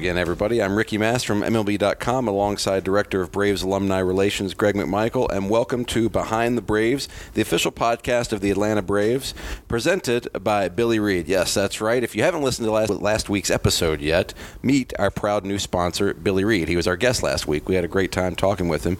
[0.00, 0.62] Again, everybody.
[0.62, 5.84] I'm Ricky Mast from MLB.com alongside Director of Braves Alumni Relations Greg McMichael, and welcome
[5.84, 9.34] to Behind the Braves, the official podcast of the Atlanta Braves,
[9.68, 11.28] presented by Billy Reid.
[11.28, 12.02] Yes, that's right.
[12.02, 14.32] If you haven't listened to last, last week's episode yet,
[14.62, 16.68] meet our proud new sponsor, Billy Reid.
[16.68, 17.68] He was our guest last week.
[17.68, 18.96] We had a great time talking with him.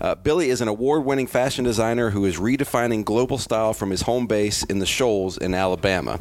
[0.00, 4.00] Uh, Billy is an award winning fashion designer who is redefining global style from his
[4.00, 6.18] home base in the Shoals in Alabama.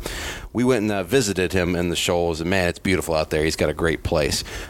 [0.52, 3.46] We went and uh, visited him in the Shoals, and man, it's beautiful out there.
[3.46, 4.18] He's got a great place.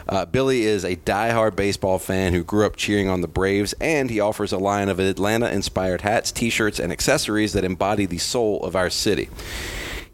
[0.08, 4.10] Uh, Billy is a diehard baseball fan who grew up cheering on the Braves, and
[4.10, 8.18] he offers a line of Atlanta inspired hats, t shirts, and accessories that embody the
[8.18, 9.28] soul of our city.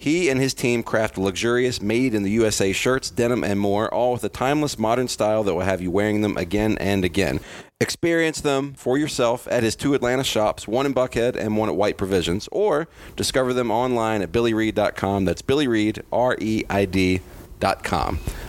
[0.04, 4.12] He and his team craft luxurious, made in the USA shirts, denim, and more, all
[4.12, 7.40] with a timeless modern style that will have you wearing them again and again.
[7.80, 11.76] Experience them for yourself at his two Atlanta shops, one in Buckhead and one at
[11.76, 12.86] White Provisions, or
[13.16, 15.24] discover them online at billyreid.com.
[15.24, 17.20] That's Billy Reid, R E I D.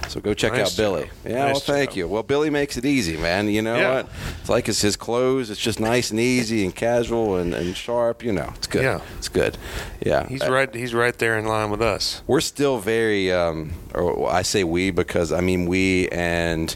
[0.08, 1.02] So go check Nice out Billy.
[1.04, 1.10] job.
[1.26, 1.98] Yeah, Nice well, thank job.
[1.98, 2.08] you.
[2.08, 3.50] Well, Billy makes it easy, man.
[3.50, 3.94] You know Yeah.
[3.96, 4.10] what?
[4.42, 5.50] It's like it's his clothes.
[5.50, 8.24] It's just nice and easy and casual and, and sharp.
[8.24, 8.84] You know, it's good.
[8.84, 9.02] Yeah.
[9.18, 9.58] It's good.
[10.06, 10.28] Yeah.
[10.28, 10.74] He's Uh, right.
[10.74, 12.22] He's right there in line with us.
[12.28, 16.76] we're still very um, or I say we because I mean we and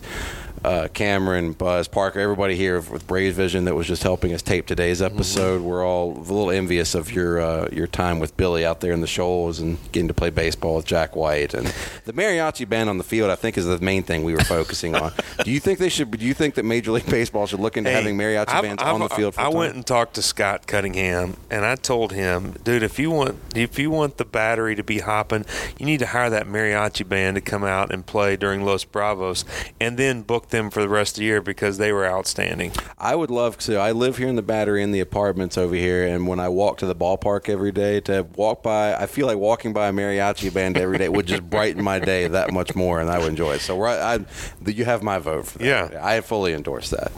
[0.64, 4.66] uh, Cameron, Buzz, Parker, everybody here with Braves Vision that was just helping us tape
[4.66, 5.62] today's episode.
[5.62, 9.02] We're all a little envious of your uh, your time with Billy out there in
[9.02, 11.68] the shoals and getting to play baseball with Jack White and
[12.06, 13.30] the mariachi band on the field.
[13.30, 15.12] I think is the main thing we were focusing on.
[15.46, 16.12] Do you think they should?
[16.12, 18.92] Do you think that Major League Baseball should look into having mariachi I've- bands I've-
[18.92, 19.36] on the field?
[19.38, 19.58] I full-time?
[19.60, 23.80] went and talked to Scott Cunningham, and I told him, dude, if you want if
[23.80, 25.46] you want the battery to be hopping,
[25.78, 29.46] you need to hire that mariachi band to come out and play during Los Bravos,
[29.80, 32.72] and then book them for the rest of the year because they were outstanding.
[32.98, 33.78] I would love to.
[33.78, 36.78] I live here in the Battery in the apartments over here, and when I walk
[36.80, 40.54] to the ballpark every day, to walk by, I feel like walking by a mariachi
[40.54, 43.54] band every day would just brighten my day that much more, and I would enjoy
[43.54, 43.62] it.
[43.62, 45.66] So, right, I, you have my vote for that.
[45.66, 46.00] Yeah.
[46.02, 47.12] I fully endorse that.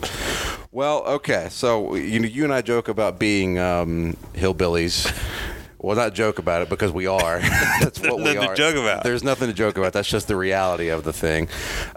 [0.71, 5.11] Well, okay, so you know, you and I joke about being um, hillbillies.
[5.83, 7.39] Well, not joke about it because we are.
[7.81, 8.55] That's what we Nothing to are.
[8.55, 9.03] joke about.
[9.03, 9.93] There's nothing to joke about.
[9.93, 11.47] That's just the reality of the thing.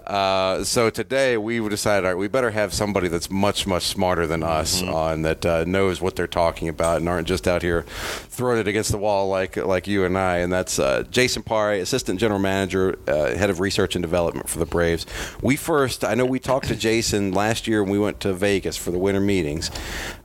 [0.06, 4.27] Uh, so today we decided, all right, we better have somebody that's much, much smarter
[4.27, 4.95] than us Mm-hmm.
[4.95, 8.67] on that uh, knows what they're talking about and aren't just out here throwing it
[8.67, 10.39] against the wall like like you and I.
[10.39, 14.59] And that's uh, Jason Pare, assistant general manager, uh, head of research and development for
[14.59, 15.05] the Braves.
[15.43, 18.77] We first, I know we talked to Jason last year when we went to Vegas
[18.77, 19.71] for the winter meetings.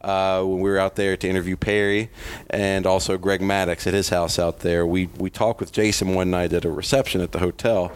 [0.01, 2.09] Uh, when we were out there to interview Perry
[2.49, 6.29] and also Greg Maddux at his house out there, we we talked with Jason one
[6.29, 7.91] night at a reception at the hotel.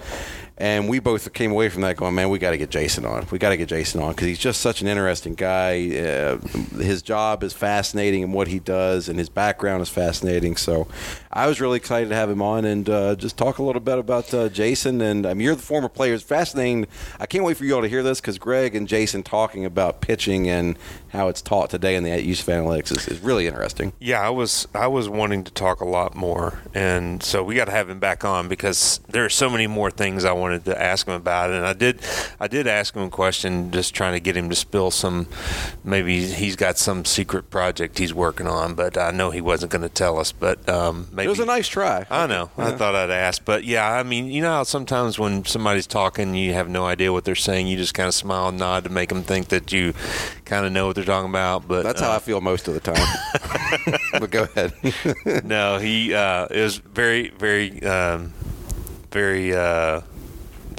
[0.58, 3.26] And we both came away from that going, man, we got to get Jason on.
[3.32, 5.98] We got to get Jason on because he's just such an interesting guy.
[5.98, 6.38] Uh,
[6.78, 10.56] his job is fascinating and what he does, and his background is fascinating.
[10.56, 10.88] So
[11.32, 13.98] I was really excited to have him on and uh, just talk a little bit
[13.98, 15.02] about uh, Jason.
[15.02, 16.14] And I mean, you're the former player.
[16.14, 16.88] It's fascinating.
[17.20, 20.02] I can't wait for you all to hear this because Greg and Jason talking about
[20.02, 20.78] pitching and
[21.10, 23.94] how it's taught today in the use of analytics is, is really interesting.
[24.00, 27.66] Yeah, I was I was wanting to talk a lot more, and so we got
[27.66, 30.82] to have him back on because there are so many more things I wanted to
[30.82, 32.00] ask him about, it, and I did
[32.40, 35.28] I did ask him a question, just trying to get him to spill some.
[35.84, 39.82] Maybe he's got some secret project he's working on, but I know he wasn't going
[39.82, 40.32] to tell us.
[40.32, 42.06] But um, maybe It was a nice try.
[42.10, 42.52] I know.
[42.58, 46.36] I thought I'd ask, but yeah, I mean, you know how sometimes when somebody's talking,
[46.36, 47.68] you have no idea what they're saying.
[47.68, 49.94] You just kind of smile and nod to make them think that you
[50.46, 51.68] kind of know what they're talking about.
[51.68, 53.98] But That's uh, how I feel most of the time.
[54.20, 54.74] but go ahead.
[55.46, 58.34] no, he uh, is very, very, um,
[59.12, 60.02] very uh,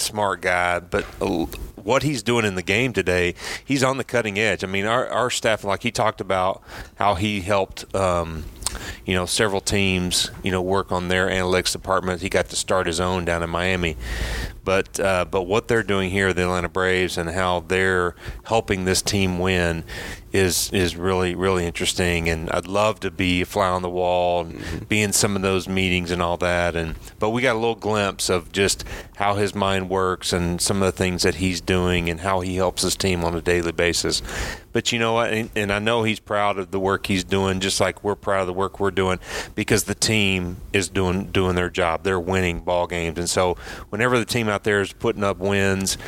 [0.01, 0.81] smart guy.
[0.81, 1.47] But uh,
[1.77, 4.65] what he's doing in the game today, he's on the cutting edge.
[4.65, 6.63] I mean, our our staff, like he talked about,
[6.97, 7.95] how he helped.
[7.95, 8.45] Um,
[9.07, 12.23] you know, several teams, you know, work on their analytics department.
[12.23, 13.97] He got to start his own down in Miami.
[14.65, 18.15] But uh, but what they're doing here, the Atlanta Braves, and how they're
[18.45, 19.85] helping this team win
[20.35, 22.29] is is really really interesting.
[22.29, 24.85] And I'd love to be a fly on the wall and mm-hmm.
[24.87, 26.75] be in some of those meetings and all that.
[26.75, 28.85] And but we got a little glimpse of just
[29.17, 32.57] how his mind works and some of the things that he's doing and how he
[32.57, 34.23] helps his team on a daily basis.
[34.73, 35.33] But you know what?
[35.33, 38.41] And, and I know he's proud of the work he's doing just like we're proud
[38.41, 39.21] of the work we're doing
[39.55, 42.03] because the team is doing doing their job.
[42.03, 43.17] They're winning ball games.
[43.19, 43.57] And so
[43.91, 45.99] whenever the team out there is putting up wins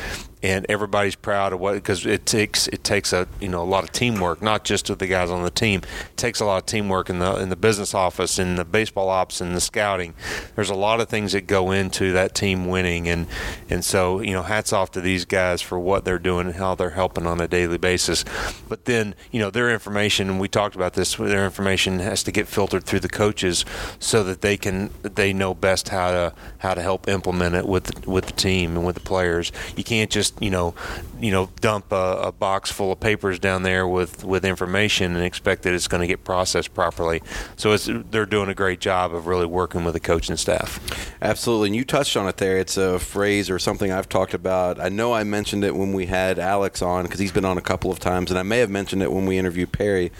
[0.43, 3.83] and everybody's proud of what because it takes it takes a you know a lot
[3.83, 5.81] of teamwork, not just of the guys on the team.
[6.11, 9.09] It takes a lot of teamwork in the in the business office, in the baseball
[9.09, 10.13] ops, and the scouting.
[10.55, 13.27] There's a lot of things that go into that team winning, and
[13.69, 16.75] and so you know hats off to these guys for what they're doing and how
[16.75, 18.23] they're helping on a daily basis.
[18.69, 21.15] But then you know their information, and we talked about this.
[21.15, 23.65] Their information has to get filtered through the coaches
[23.99, 28.07] so that they can they know best how to how to help implement it with
[28.07, 29.51] with the team and with the players.
[29.75, 30.73] You can't just you know
[31.19, 35.23] you know dump a, a, box full of papers down there with with information and
[35.23, 37.21] expect that it's going to get processed properly.
[37.55, 40.79] So they're doing a great job of really working with the coaching staff.
[41.21, 42.57] Absolutely, and you touched on it there.
[42.57, 44.79] It's a phrase or something I've talked about.
[44.79, 47.61] I know I mentioned it when we had Alex on because he's been on a
[47.61, 50.11] couple of times, and I may have mentioned it when we interviewed Perry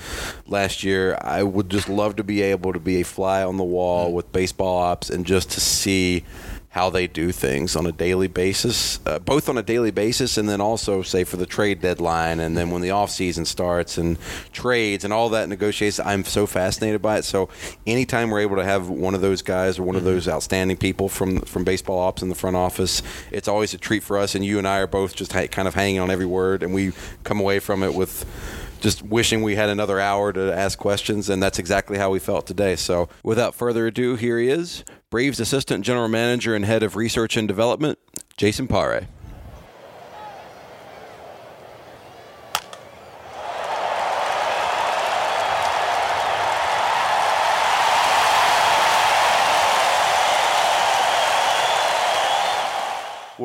[0.48, 1.18] last year.
[1.22, 4.16] I would just love to be able to be a fly on the wall mm-hmm.
[4.16, 6.24] with baseball ops and just to see
[6.78, 10.48] how they do things on a daily basis, uh, both on a daily basis and
[10.48, 14.16] then also say for the trade deadline and then when the off season starts and
[14.54, 16.06] trades and all that negotiations.
[16.06, 17.26] I'm so fascinated by it.
[17.26, 17.50] So
[17.88, 20.12] anytime we're able to have one of those guys or one of mm-hmm.
[20.12, 23.02] those outstanding people from from baseball ops in the front office,
[23.32, 24.36] it's always a treat for us.
[24.36, 26.76] And you and I are both just ha- kind of hanging on every word, and
[26.76, 28.24] we come away from it with
[28.80, 32.48] just wishing we had another hour to ask questions, and that's exactly how we felt
[32.48, 32.76] today.
[32.76, 37.38] So, without further ado, here he is, Braves Assistant General Manager and Head of Research
[37.38, 37.98] and Development,
[38.38, 39.08] Jason Pare.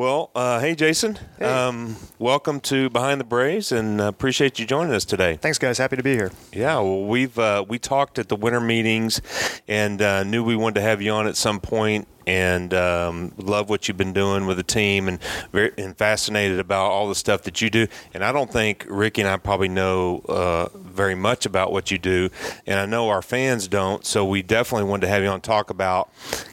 [0.03, 1.17] Well, uh, hey, Jason.
[1.39, 1.45] Hey.
[1.45, 5.37] Um, welcome to Behind the Braves, and uh, appreciate you joining us today.
[5.37, 5.77] Thanks, guys.
[5.77, 6.33] Happy to be here.
[6.51, 9.21] Yeah, well, we've uh, we talked at the winter meetings,
[9.65, 13.69] and uh, knew we wanted to have you on at some point and um, love
[13.69, 15.19] what you've been doing with the team and
[15.51, 17.87] very and fascinated about all the stuff that you do.
[18.13, 21.97] And I don't think Ricky and I probably know uh, very much about what you
[21.97, 22.29] do,
[22.65, 24.05] and I know our fans don't.
[24.05, 26.09] So we definitely wanted to have you on talk about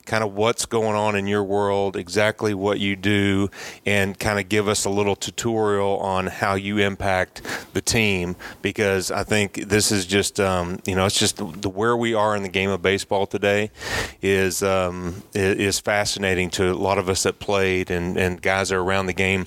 [0.06, 3.48] kind of what's going on in your world, exactly what you do,
[3.86, 9.10] and kind of give us a little tutorial on how you impact the team because
[9.10, 12.42] I think this is just um, you know it's just the, where we are in
[12.42, 13.70] the game of baseball today
[14.20, 14.62] is.
[14.62, 18.80] Um, is fascinating to a lot of us that played and, and guys that are
[18.80, 19.46] around the game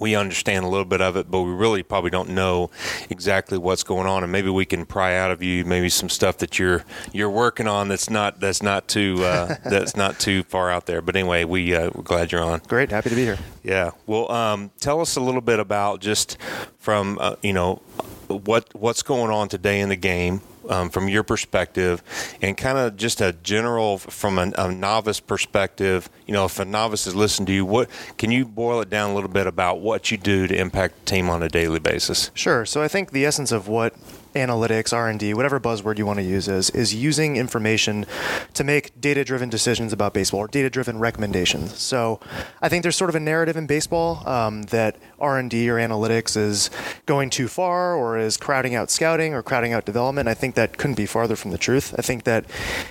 [0.00, 2.70] we understand a little bit of it, but we really probably don't know
[3.10, 4.22] exactly what's going on.
[4.22, 7.68] And maybe we can pry out of you maybe some stuff that you're you're working
[7.68, 11.02] on that's not that's not too uh, that's not too far out there.
[11.02, 12.62] But anyway, we uh, we're glad you're on.
[12.66, 13.38] Great, happy to be here.
[13.62, 13.90] Yeah.
[14.06, 16.38] Well, um, tell us a little bit about just
[16.78, 17.82] from uh, you know
[18.28, 22.02] what what's going on today in the game um, from your perspective,
[22.42, 26.08] and kind of just a general from a, a, novice perspective.
[26.26, 29.10] You know, if a novice is listening to you, what can you boil it down
[29.10, 32.30] a little bit about what you do to impact the team on a daily basis?
[32.34, 32.64] Sure.
[32.64, 33.94] So I think the essence of what
[34.34, 38.06] analytics, R&D, whatever buzzword you want to use is, is using information
[38.54, 41.78] to make data-driven decisions about baseball or data-driven recommendations.
[41.78, 42.20] So
[42.62, 46.70] I think there's sort of a narrative in baseball um, that R&D or analytics is
[47.06, 50.28] going too far or is crowding out scouting or crowding out development.
[50.28, 51.94] I think that couldn't be farther from the truth.
[51.98, 52.44] I think that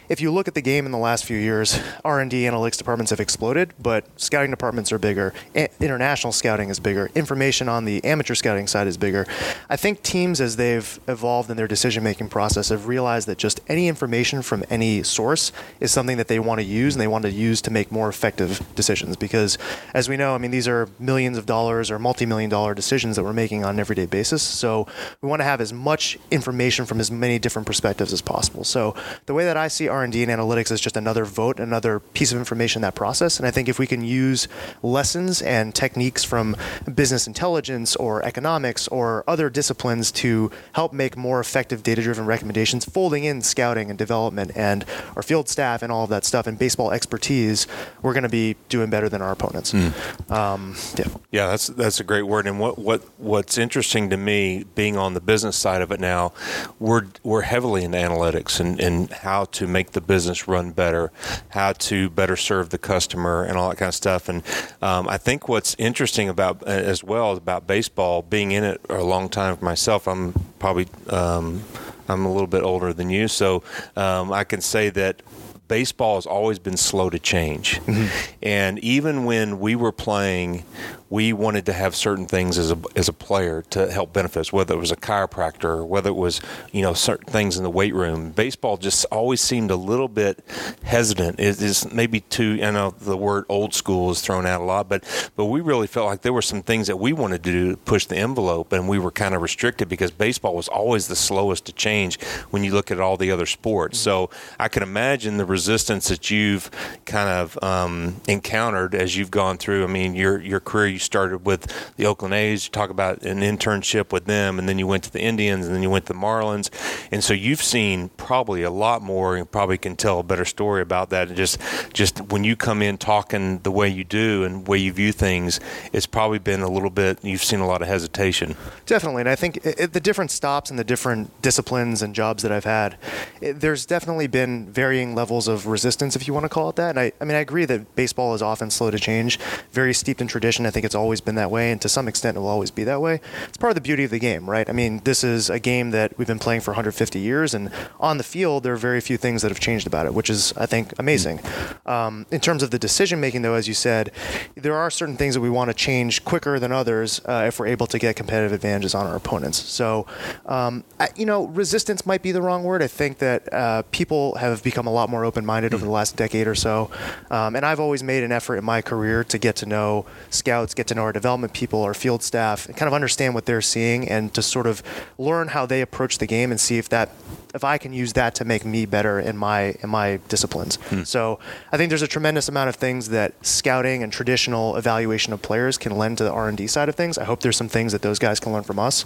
[0.09, 3.19] if you look at the game in the last few years, R&D analytics departments have
[3.19, 5.33] exploded, but scouting departments are bigger.
[5.79, 7.09] international scouting is bigger.
[7.15, 9.25] Information on the amateur scouting side is bigger.
[9.69, 13.37] I think teams as they've evolved involved in their decision making process have realized that
[13.37, 17.07] just any information from any source is something that they want to use and they
[17.07, 19.15] want to use to make more effective decisions.
[19.15, 19.55] Because
[19.93, 23.15] as we know, I mean, these are millions of dollars or multi million dollar decisions
[23.15, 24.41] that we're making on an everyday basis.
[24.41, 24.87] So
[25.21, 28.63] we want to have as much information from as many different perspectives as possible.
[28.63, 28.95] So
[29.27, 32.39] the way that I see R&D and analytics is just another vote, another piece of
[32.39, 33.37] information in that process.
[33.37, 34.47] And I think if we can use
[34.81, 36.55] lessons and techniques from
[36.95, 42.85] business intelligence or economics or other disciplines to help make more effective data driven recommendations,
[42.85, 44.85] folding in scouting and development and
[45.15, 47.67] our field staff and all of that stuff and baseball expertise,
[48.01, 49.73] we're going to be doing better than our opponents.
[49.73, 50.31] Mm.
[50.31, 51.07] Um, yeah.
[51.31, 52.47] Yeah, that's that's a great word.
[52.47, 56.33] And what, what what's interesting to me, being on the business side of it now,
[56.79, 61.11] we're we're heavily in analytics and, and how to make the business run better,
[61.49, 64.29] how to better serve the customer, and all that kind of stuff.
[64.29, 64.43] And
[64.81, 69.03] um, I think what's interesting about uh, as well about baseball, being in it a
[69.03, 71.63] long time for myself, I'm probably um,
[72.07, 73.63] I'm a little bit older than you, so
[73.95, 75.21] um, I can say that
[75.67, 77.79] baseball has always been slow to change.
[77.81, 78.33] Mm-hmm.
[78.41, 80.65] And even when we were playing,
[81.09, 84.53] we wanted to have certain things as a, as a player to help benefit us,
[84.53, 86.39] whether it was a chiropractor whether it was,
[86.71, 88.31] you know, certain things in the weight room.
[88.31, 90.43] Baseball just always seemed a little bit
[90.83, 91.39] hesitant.
[91.39, 94.87] It is maybe too, I know the word old school is thrown out a lot,
[94.87, 95.03] but,
[95.35, 97.77] but we really felt like there were some things that we wanted to do to
[97.77, 101.65] push the envelope and we were kind of restricted because baseball was always the slowest
[101.65, 103.97] to change when you look at all the other sports.
[103.97, 104.03] Mm-hmm.
[104.03, 106.69] So I can imagine the resistance that you've
[107.05, 109.83] kind of um, encountered as you've gone through.
[109.83, 112.65] I mean, your your career you started with the Oakland A's.
[112.65, 115.73] You talk about an internship with them, and then you went to the Indians, and
[115.73, 116.69] then you went to the Marlins,
[117.11, 119.35] and so you've seen probably a lot more.
[119.35, 121.29] and probably can tell a better story about that.
[121.29, 121.57] And just
[121.93, 125.59] just when you come in talking the way you do and way you view things,
[125.93, 127.23] it's probably been a little bit.
[127.23, 128.55] You've seen a lot of hesitation.
[128.85, 132.51] Definitely, and I think it, the different stops and the different disciplines and jobs that
[132.51, 132.97] I've had,
[133.41, 136.91] it, there's definitely been varying levels of resistance, if you want to call it that.
[136.91, 139.39] And I, I mean, I agree that baseball is often slow to change,
[139.71, 140.65] very steeped in tradition.
[140.65, 142.83] I think it's always been that way, and to some extent, it will always be
[142.83, 143.21] that way.
[143.47, 144.67] It's part of the beauty of the game, right?
[144.67, 148.17] I mean, this is a game that we've been playing for 150 years, and on
[148.17, 150.65] the field, there are very few things that have changed about it, which is, I
[150.65, 151.41] think, amazing.
[151.85, 154.11] Um, in terms of the decision making, though, as you said,
[154.55, 157.67] there are certain things that we want to change quicker than others uh, if we're
[157.67, 159.59] able to get competitive advantages on our opponents.
[159.59, 160.07] So,
[160.47, 162.81] um, I, you know, resistance might be the wrong word.
[162.81, 166.15] I think that uh, people have become a lot more open minded over the last
[166.15, 166.89] decade or so.
[167.29, 170.73] Um, and I've always made an effort in my career to get to know scouts,
[170.79, 173.61] get to know our development people, our field staff, and kind of understand what they're
[173.61, 174.81] seeing and to sort of
[175.17, 177.09] learn how they approach the game and see if that
[177.53, 180.75] if I can use that to make me better in my in my disciplines.
[180.75, 181.03] Hmm.
[181.03, 181.39] So
[181.71, 185.77] I think there's a tremendous amount of things that scouting and traditional evaluation of players
[185.77, 187.17] can lend to the R&D side of things.
[187.17, 189.03] I hope there's some things that those guys can learn from us.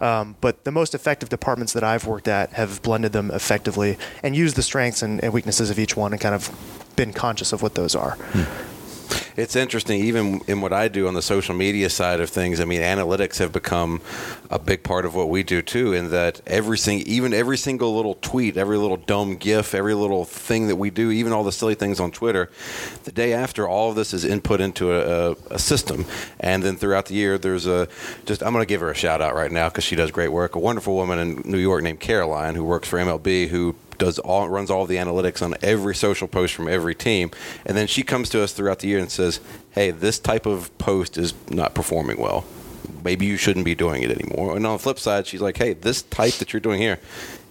[0.00, 4.36] Um, but the most effective departments that I've worked at have blended them effectively and
[4.36, 6.50] used the strengths and, and weaknesses of each one and kind of
[6.96, 8.12] been conscious of what those are.
[8.32, 8.75] Hmm
[9.36, 12.60] it's interesting, even in what I do on the social media side of things.
[12.60, 14.00] I mean, analytics have become
[14.50, 15.92] a big part of what we do too.
[15.92, 20.68] In that everything, even every single little tweet, every little dumb GIF, every little thing
[20.68, 22.50] that we do, even all the silly things on Twitter,
[23.04, 26.06] the day after, all of this is input into a, a, a system,
[26.40, 27.88] and then throughout the year, there's a
[28.24, 30.28] just I'm going to give her a shout out right now because she does great
[30.28, 30.54] work.
[30.54, 34.48] A wonderful woman in New York named Caroline who works for MLB who does all
[34.48, 37.30] runs all the analytics on every social post from every team,
[37.64, 40.76] and then she comes to us throughout the year and says, "Hey, this type of
[40.78, 42.44] post is not performing well.
[43.04, 45.72] Maybe you shouldn't be doing it anymore." And on the flip side, she's like, "Hey,
[45.74, 46.98] this type that you're doing here,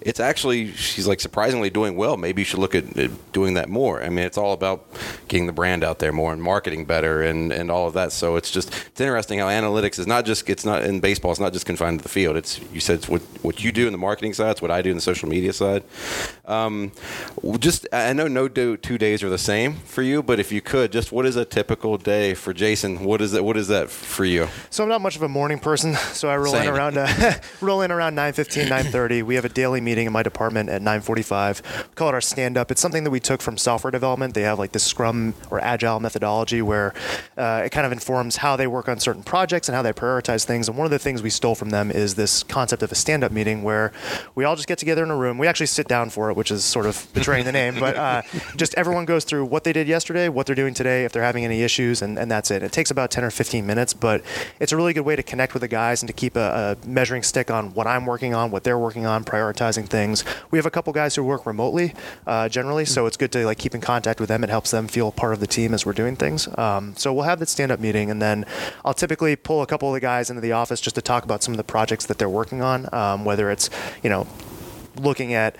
[0.06, 2.16] it's actually she's like surprisingly doing well.
[2.16, 2.84] Maybe you should look at
[3.32, 4.00] doing that more.
[4.04, 4.86] I mean, it's all about
[5.26, 8.12] getting the brand out there more and marketing better and, and all of that.
[8.12, 11.32] So it's just it's interesting how analytics is not just it's not in baseball.
[11.32, 12.36] It's not just confined to the field.
[12.36, 14.52] It's you said it's what what you do in the marketing side.
[14.52, 15.82] It's what I do in the social media side.
[16.44, 16.92] Um,
[17.58, 20.60] just I know no do, two days are the same for you, but if you
[20.60, 23.02] could, just what is a typical day for Jason?
[23.02, 23.42] What is that?
[23.42, 24.46] What is that for you?
[24.70, 25.96] So I'm not much of a morning person.
[26.16, 26.62] So I roll Same.
[26.62, 29.22] in around uh, roll in around 9:15, 9:30.
[29.22, 31.62] We have a daily meeting meeting in my department at 9:45.
[31.88, 32.70] We call it our stand up.
[32.70, 34.34] It's something that we took from software development.
[34.34, 36.92] They have like this Scrum or Agile methodology where
[37.38, 40.44] uh, it kind of informs how they work on certain projects and how they prioritize
[40.44, 40.68] things.
[40.68, 43.24] And one of the things we stole from them is this concept of a stand
[43.24, 43.90] up meeting where
[44.34, 45.38] we all just get together in a room.
[45.38, 48.22] We actually sit down for it, which is sort of betraying the name, but uh,
[48.56, 51.46] just everyone goes through what they did yesterday, what they're doing today, if they're having
[51.46, 52.62] any issues, and, and that's it.
[52.62, 54.22] It takes about 10 or 15 minutes, but
[54.60, 56.86] it's a really good way to connect with the guys and to keep a, a
[56.86, 60.24] measuring stick on what I'm working on, what they're working on, prioritizing things.
[60.50, 61.94] We have a couple guys who work remotely
[62.26, 64.44] uh, generally, so it's good to like keep in contact with them.
[64.44, 66.48] It helps them feel part of the team as we're doing things.
[66.58, 68.44] Um, so we'll have that stand-up meeting, and then
[68.84, 71.42] I'll typically pull a couple of the guys into the office just to talk about
[71.42, 73.70] some of the projects that they're working on, um, whether it's
[74.02, 74.26] you know
[75.00, 75.56] looking at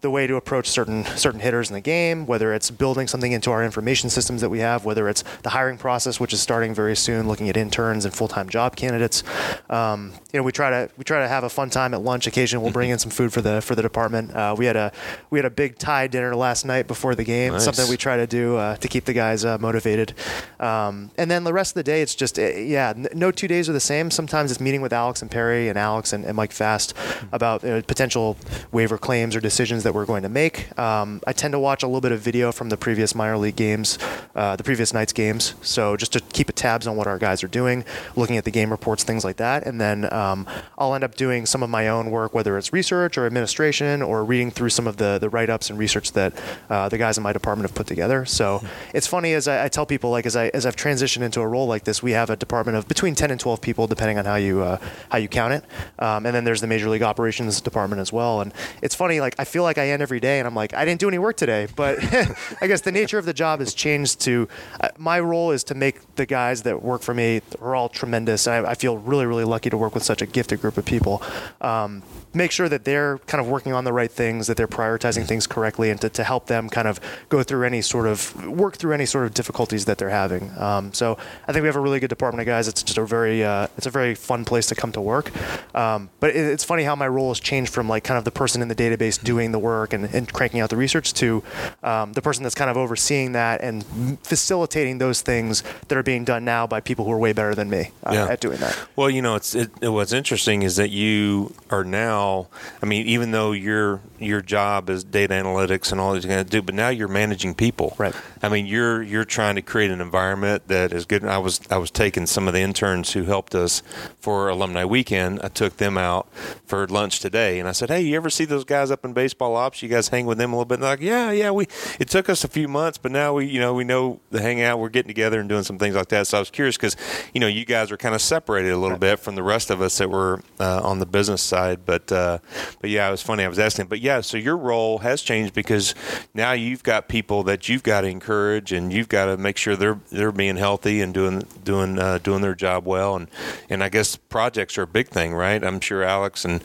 [0.00, 3.50] the way to approach certain certain hitters in the game, whether it's building something into
[3.50, 6.96] our information systems that we have, whether it's the hiring process, which is starting very
[6.96, 9.22] soon, looking at interns and full time job candidates.
[9.68, 12.26] Um, you know, we try to we try to have a fun time at lunch.
[12.26, 14.34] Occasionally, we'll bring in some food for the for the department.
[14.34, 14.92] Uh, we had a
[15.30, 17.52] we had a big Thai dinner last night before the game.
[17.52, 17.64] Nice.
[17.64, 20.14] Something we try to do uh, to keep the guys uh, motivated.
[20.58, 23.48] Um, and then the rest of the day, it's just uh, yeah, n- no two
[23.48, 24.10] days are the same.
[24.10, 26.94] Sometimes it's meeting with Alex and Perry and Alex and, and Mike Fast
[27.32, 28.36] about potential
[28.80, 30.56] waiver claims or decisions that we're going to make.
[30.78, 33.56] Um, I tend to watch a little bit of video from the previous minor league
[33.56, 33.98] games,
[34.34, 35.54] uh, the previous night's games.
[35.60, 37.84] So just to keep a tabs on what our guys are doing,
[38.16, 39.66] looking at the game reports, things like that.
[39.66, 40.46] And then um,
[40.78, 44.24] I'll end up doing some of my own work, whether it's research or administration or
[44.24, 46.32] reading through some of the, the write ups and research that
[46.70, 48.24] uh, the guys in my department have put together.
[48.24, 51.42] So it's funny as I, I tell people, like as I as I've transitioned into
[51.42, 54.16] a role like this, we have a department of between 10 and 12 people, depending
[54.16, 54.78] on how you uh,
[55.10, 55.64] how you count it.
[55.98, 58.40] Um, and then there's the major league operations department as well.
[58.40, 60.84] And it's funny, like I feel like I end every day, and I'm like, I
[60.84, 61.98] didn't do any work today, but
[62.60, 64.20] I guess the nature of the job has changed.
[64.20, 64.48] To
[64.80, 68.46] uh, my role is to make the guys that work for me are all tremendous.
[68.46, 70.84] And I, I feel really really lucky to work with such a gifted group of
[70.84, 71.22] people.
[71.60, 75.26] Um, make sure that they're kind of working on the right things, that they're prioritizing
[75.26, 78.76] things correctly, and to, to help them kind of go through any sort of work
[78.76, 80.50] through any sort of difficulties that they're having.
[80.58, 82.68] Um, so I think we have a really good department of guys.
[82.68, 85.30] It's just a very uh, it's a very fun place to come to work.
[85.74, 88.30] Um, but it, it's funny how my role has changed from like kind of the
[88.30, 91.42] person in the database doing the work and, and cranking out the research to
[91.82, 93.84] um, the person that's kind of overseeing that and
[94.24, 97.68] facilitating those things that are being done now by people who are way better than
[97.70, 98.26] me uh, Yeah.
[98.28, 98.78] at doing that.
[98.96, 102.48] Well, you know, it's it, it- what's interesting is that you are now.
[102.82, 106.44] I mean, even though your your job is data analytics and all that you're going
[106.44, 107.94] to do, but now you're managing people.
[107.98, 108.14] Right.
[108.42, 111.24] I mean, you're you're trying to create an environment that is good.
[111.24, 113.82] I was I was taking some of the interns who helped us
[114.20, 115.40] for alumni weekend.
[115.42, 116.28] I took them out
[116.66, 119.56] for lunch today, and I said, "Hey, you ever see those guys up in baseball
[119.56, 119.82] ops?
[119.82, 121.66] You guys hang with them a little bit?" And like, "Yeah, yeah, we.
[121.98, 124.78] It took us a few months, but now we, you know, we know the hangout.
[124.78, 126.96] We're getting together and doing some things like that." So I was curious because,
[127.32, 129.80] you know, you guys are kind of separated a little bit from the rest of
[129.80, 131.80] us that were uh, on the business side.
[131.86, 132.38] But uh,
[132.80, 133.44] but yeah, it was funny.
[133.44, 135.94] I was asking, but yeah, so your role has changed because
[136.34, 139.76] now you've got people that you've got to encourage and you've got to make sure
[139.76, 143.16] they're they're being healthy and doing doing uh, doing their job well.
[143.16, 143.28] And
[143.68, 145.62] and I guess projects are a big thing, right?
[145.62, 146.62] I'm sure Alex and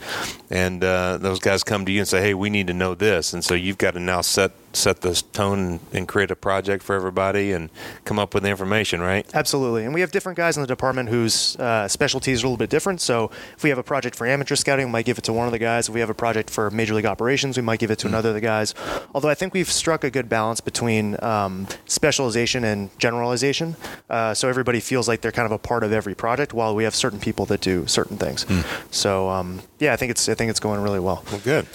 [0.50, 3.32] and uh, those guys come to you and say, hey, we need to know this,
[3.32, 6.94] and so you've got to now set set the tone and create a project for
[6.94, 7.70] everybody and
[8.04, 9.26] come up with the information, right?
[9.34, 9.84] Absolutely.
[9.84, 12.70] And we have different guys in the department whose uh, specialties are a little bit
[12.70, 13.00] different.
[13.00, 15.46] So if we have a project for amateur scouting, we might give it to one
[15.46, 15.88] of the guys.
[15.88, 18.30] If we have a project for major league operations, we might give it to another
[18.30, 18.74] of the guys.
[19.14, 23.76] Although I think we've struck a good balance between um, specialization and generalization.
[24.10, 26.84] Uh, so everybody feels like they're kind of a part of every project while we
[26.84, 28.44] have certain people that do certain things.
[28.90, 31.24] So um, yeah, I think it's I think it's going really well.
[31.30, 31.66] Well, good.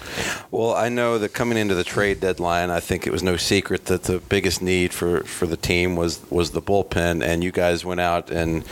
[0.50, 3.86] Well, I know that coming into the trade deadline, I think it was no secret
[3.86, 7.84] that the biggest need for, for the team was was the bullpen, and you guys
[7.84, 8.64] went out and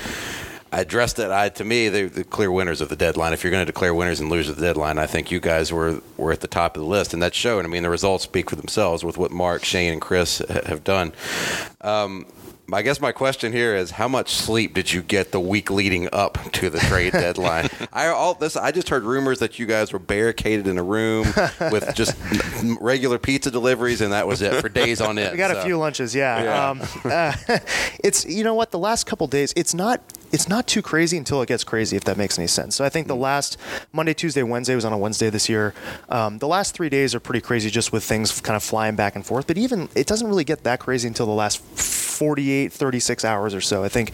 [0.73, 1.31] addressed it.
[1.31, 3.33] I to me, the clear winners of the deadline.
[3.33, 5.73] If you're going to declare winners and losers of the deadline, I think you guys
[5.73, 7.65] were were at the top of the list, and that showed.
[7.65, 11.13] I mean, the results speak for themselves with what Mark, Shane, and Chris have done.
[11.81, 12.27] Um,
[12.73, 16.09] I guess my question here is: How much sleep did you get the week leading
[16.13, 17.69] up to the trade deadline?
[17.93, 21.27] I all this I just heard rumors that you guys were barricaded in a room
[21.73, 22.17] with just
[22.81, 25.33] regular pizza deliveries, and that was it for days on end.
[25.33, 26.43] We got a few lunches, yeah.
[26.43, 26.71] Yeah.
[26.71, 27.59] Um, uh,
[28.03, 30.01] it's you know what the last couple days, it's not
[30.33, 32.77] it's not too crazy until it gets crazy, if that makes any sense.
[32.77, 33.57] So I think the last
[33.93, 35.75] Monday, Tuesday, Wednesday was on a Wednesday this year.
[36.09, 39.17] Um, the last three days are pretty crazy, just with things kind of flying back
[39.17, 39.47] and forth.
[39.47, 41.61] But even it doesn't really get that crazy until the last
[42.21, 43.83] 48, 36 hours or so.
[43.83, 44.13] I think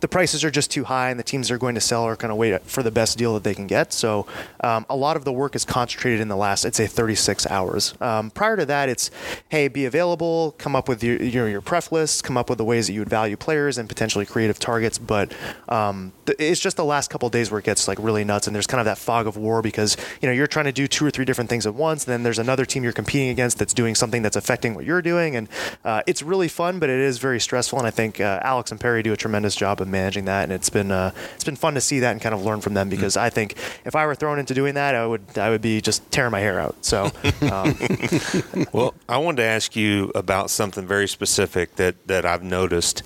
[0.00, 2.14] the prices are just too high, and the teams that are going to sell are
[2.14, 3.94] kind of wait for the best deal that they can get.
[3.94, 4.26] So
[4.60, 7.94] um, a lot of the work is concentrated in the last, I'd say, 36 hours.
[7.98, 9.10] Um, prior to that, it's
[9.48, 12.64] hey, be available, come up with your your, your pref list, come up with the
[12.64, 14.98] ways that you would value players and potentially creative targets.
[14.98, 15.32] But
[15.68, 18.46] um, th- it's just the last couple of days where it gets like really nuts,
[18.46, 20.86] and there's kind of that fog of war because you know you're trying to do
[20.86, 22.04] two or three different things at once.
[22.04, 25.36] Then there's another team you're competing against that's doing something that's affecting what you're doing,
[25.36, 25.48] and
[25.84, 27.78] uh, it's really fun, but it is very stressful.
[27.78, 30.52] And I think uh, Alex and Perry do a tremendous job of managing that, and
[30.52, 32.88] it's been uh, it's been fun to see that and kind of learn from them
[32.88, 35.80] because I think if I were thrown into doing that, I would I would be
[35.80, 36.76] just tearing my hair out.
[36.84, 37.10] So
[37.50, 37.76] um,
[38.72, 43.02] Well, I wanted to ask you about something very specific that, that I've noticed,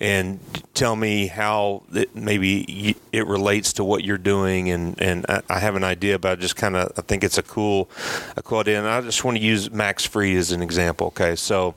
[0.00, 0.40] and
[0.74, 4.70] tell me how it, maybe it relates to what you're doing.
[4.70, 7.38] And, and I, I have an idea, but I just kind of I think it's
[7.38, 7.90] a cool
[8.36, 8.78] a cool idea.
[8.78, 11.08] And I just want to use Max Fried as an example.
[11.08, 11.74] Okay, so.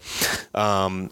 [0.53, 1.09] Um,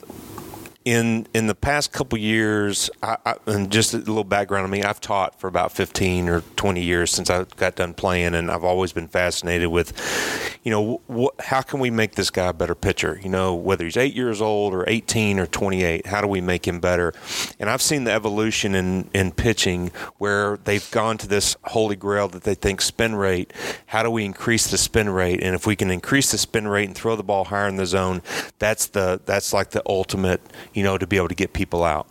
[0.83, 4.81] in in the past couple years, I, I, and just a little background on me,
[4.81, 8.63] I've taught for about 15 or 20 years since I got done playing, and I've
[8.63, 9.93] always been fascinated with,
[10.63, 13.19] you know, how can we make this guy a better pitcher?
[13.21, 16.67] You know, whether he's eight years old or 18 or 28, how do we make
[16.67, 17.13] him better?
[17.59, 22.27] And I've seen the evolution in in pitching where they've gone to this holy grail
[22.29, 23.53] that they think spin rate.
[23.87, 25.43] How do we increase the spin rate?
[25.43, 27.85] And if we can increase the spin rate and throw the ball higher in the
[27.85, 28.23] zone,
[28.57, 30.41] that's the that's like the ultimate
[30.73, 32.07] you know, to be able to get people out.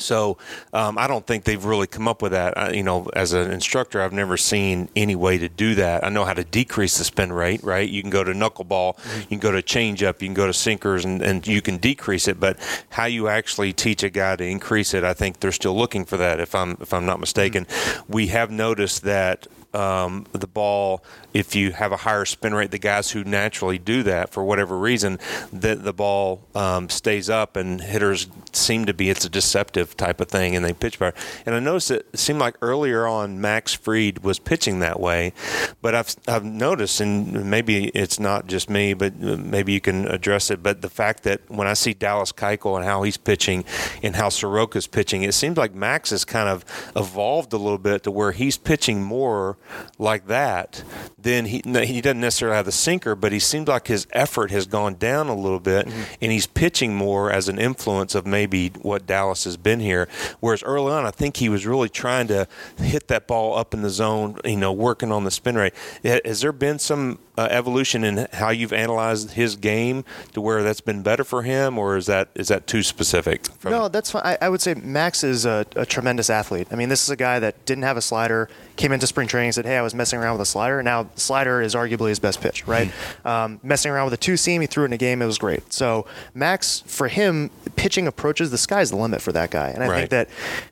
[0.00, 0.38] So
[0.72, 2.56] um, I don't think they've really come up with that.
[2.56, 6.04] I, you know, as an instructor, I've never seen any way to do that.
[6.04, 7.88] I know how to decrease the spin rate, right?
[7.88, 9.20] You can go to knuckleball, mm-hmm.
[9.20, 12.28] you can go to changeup, you can go to sinkers, and, and you can decrease
[12.28, 12.40] it.
[12.40, 12.58] But
[12.90, 16.16] how you actually teach a guy to increase it, I think they're still looking for
[16.16, 16.40] that.
[16.40, 18.12] If I'm if I'm not mistaken, mm-hmm.
[18.12, 22.78] we have noticed that um, the ball if you have a higher spin rate, the
[22.78, 25.18] guys who naturally do that for whatever reason,
[25.52, 30.20] that the ball um, stays up and hitters seem to be it's a deceptive type
[30.20, 31.16] of thing and they pitch better.
[31.46, 35.32] And I noticed it seemed like earlier on Max Fried was pitching that way,
[35.80, 40.50] but I've I've noticed and maybe it's not just me, but maybe you can address
[40.50, 40.62] it.
[40.62, 43.64] But the fact that when I see Dallas Keuchel and how he's pitching
[44.02, 46.64] and how Soroka's pitching, it seems like Max has kind of
[46.96, 49.56] evolved a little bit to where he's pitching more
[49.98, 50.82] like that
[51.22, 54.66] then he he doesn't necessarily have the sinker, but he seems like his effort has
[54.66, 56.02] gone down a little bit, mm-hmm.
[56.20, 60.08] and he's pitching more as an influence of maybe what Dallas has been here.
[60.40, 62.46] Whereas early on, I think he was really trying to
[62.78, 65.74] hit that ball up in the zone, you know, working on the spin rate.
[66.04, 70.82] Has there been some uh, evolution in how you've analyzed his game to where that's
[70.82, 73.46] been better for him, or is that is that too specific?
[73.64, 74.22] no, that's fine.
[74.24, 76.68] I, I, would say Max is a, a, tremendous athlete.
[76.70, 79.48] I mean, this is a guy that didn't have a slider, came into spring training
[79.48, 82.18] and said, "Hey, I was messing around with a slider." Now, slider is arguably his
[82.18, 82.88] best pitch, right?
[82.88, 83.28] Mm-hmm.
[83.28, 85.22] Um, messing around with a two seam, he threw it in a game.
[85.22, 85.72] It was great.
[85.72, 89.88] So Max, for him, pitching approaches the sky's the limit for that guy, and I
[89.88, 89.98] right.
[89.98, 90.28] think that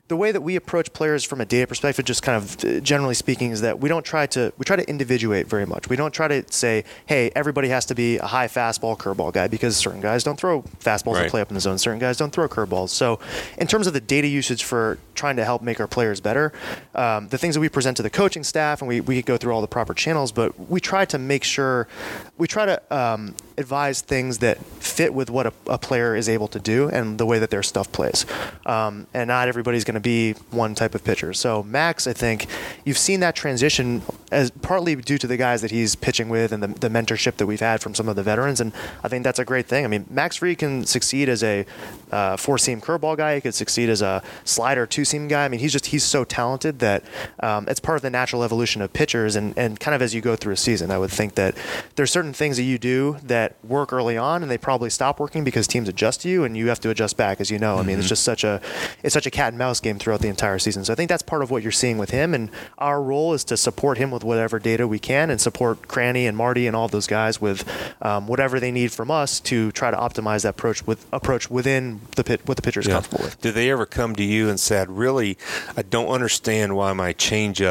[0.07, 3.13] the way that we approach players from a data perspective, just kind of uh, generally
[3.13, 5.89] speaking, is that we don't try to we try to individuate very much.
[5.89, 9.47] We don't try to say, "Hey, everybody has to be a high fastball curveball guy,"
[9.47, 11.23] because certain guys don't throw fastballs right.
[11.23, 11.77] that play up in the zone.
[11.77, 12.89] Certain guys don't throw curveballs.
[12.89, 13.19] So,
[13.57, 16.51] in terms of the data usage for trying to help make our players better,
[16.95, 19.53] um, the things that we present to the coaching staff, and we we go through
[19.53, 21.87] all the proper channels, but we try to make sure
[22.37, 26.47] we try to um, advise things that fit with what a, a, player is able
[26.47, 28.25] to do and the way that their stuff plays.
[28.65, 31.33] Um, and not everybody's going to be one type of pitcher.
[31.33, 32.47] So Max, I think
[32.85, 36.63] you've seen that transition as partly due to the guys that he's pitching with and
[36.63, 38.61] the, the mentorship that we've had from some of the veterans.
[38.61, 38.71] And
[39.03, 39.83] I think that's a great thing.
[39.83, 41.65] I mean, Max Fried can succeed as a
[42.11, 43.35] uh, four-seam curveball guy.
[43.35, 45.43] He could succeed as a slider two-seam guy.
[45.43, 47.03] I mean, he's just he's so talented that
[47.41, 49.35] um, it's part of the natural evolution of pitchers.
[49.35, 51.55] And, and kind of as you go through a season, I would think that
[51.95, 55.43] there's certain things that you do that work early on and they probably stop working
[55.43, 57.75] because teams adjust to you and you have to adjust back, as you know.
[57.75, 57.99] I mean, mm-hmm.
[57.99, 58.61] it's just such a
[59.03, 60.85] it's such a cat and mouse game throughout the entire season.
[60.85, 62.33] So I think that's part of what you're seeing with him.
[62.33, 66.27] And our role is to support him with whatever data we can and support Cranny
[66.27, 67.67] and Marty and all those guys with
[68.01, 72.01] um, whatever they need from us to try to optimize that approach with approach within
[72.15, 72.93] the pit what the pitcher is yeah.
[72.93, 73.39] comfortable with.
[73.41, 75.37] Did they ever come to you and said, "Really,
[75.77, 77.68] I don't understand why my changeup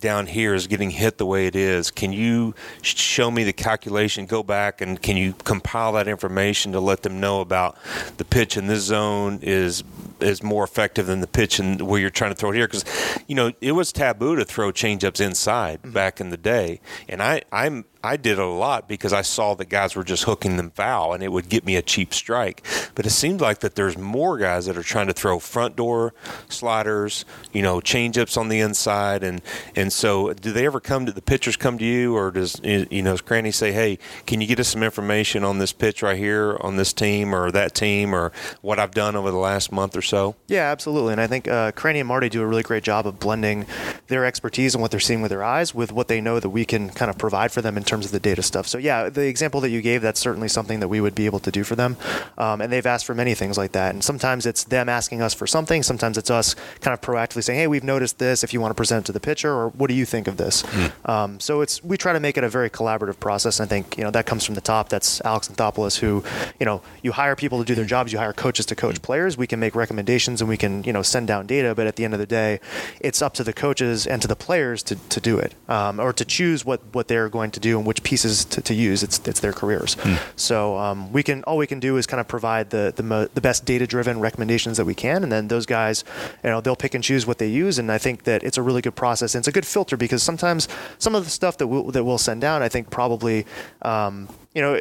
[0.00, 1.90] down here is getting hit the way it is.
[1.90, 4.26] Can you show me the calculation?
[4.26, 7.76] Go back and can you compile that information to let them know about
[8.16, 9.84] the pitch in this zone is
[10.20, 12.84] is more effective than the pitch and where you're trying to throw it here because
[13.26, 15.92] you know it was taboo to throw changeups inside mm-hmm.
[15.92, 19.68] back in the day and I I'm I did a lot because I saw that
[19.68, 22.64] guys were just hooking them foul and it would get me a cheap strike.
[22.94, 26.14] But it seems like that there's more guys that are trying to throw front door
[26.48, 29.42] sliders, you know, change ups on the inside and
[29.74, 33.02] and so do they ever come to the pitchers come to you or does you
[33.02, 36.18] know does Cranny say, "Hey, can you get us some information on this pitch right
[36.18, 39.96] here on this team or that team or what I've done over the last month
[39.96, 41.12] or so?" Yeah, absolutely.
[41.12, 43.64] And I think uh, Cranny and Marty do a really great job of blending
[44.08, 46.66] their expertise and what they're seeing with their eyes with what they know that we
[46.66, 48.66] can kind of provide for them in terms terms of the data stuff.
[48.66, 51.38] So yeah, the example that you gave, that's certainly something that we would be able
[51.40, 51.96] to do for them.
[52.36, 53.94] Um, and they've asked for many things like that.
[53.94, 55.82] And sometimes it's them asking us for something.
[55.82, 58.44] Sometimes it's us kind of proactively saying, hey, we've noticed this.
[58.44, 60.36] If you want to present it to the pitcher, or what do you think of
[60.36, 60.62] this?
[60.62, 61.08] Mm.
[61.08, 63.60] Um, so it's we try to make it a very collaborative process.
[63.60, 64.90] I think you know that comes from the top.
[64.90, 66.22] That's Alex Anthopoulos, who
[66.60, 68.12] you know you hire people to do their jobs.
[68.12, 69.38] You hire coaches to coach players.
[69.38, 71.74] We can make recommendations and we can you know send down data.
[71.74, 72.60] But at the end of the day,
[73.00, 76.12] it's up to the coaches and to the players to, to do it um, or
[76.12, 79.02] to choose what what they're going to do and which pieces to, to use.
[79.02, 79.94] It's it's their careers.
[79.94, 80.14] Hmm.
[80.36, 83.28] So um, we can all we can do is kind of provide the the, mo-
[83.32, 86.04] the best data driven recommendations that we can, and then those guys,
[86.44, 87.78] you know, they'll pick and choose what they use.
[87.78, 90.22] And I think that it's a really good process and it's a good filter because
[90.22, 90.68] sometimes
[90.98, 93.46] some of the stuff that we'll, that we'll send down, I think probably.
[93.82, 94.80] Um, you know,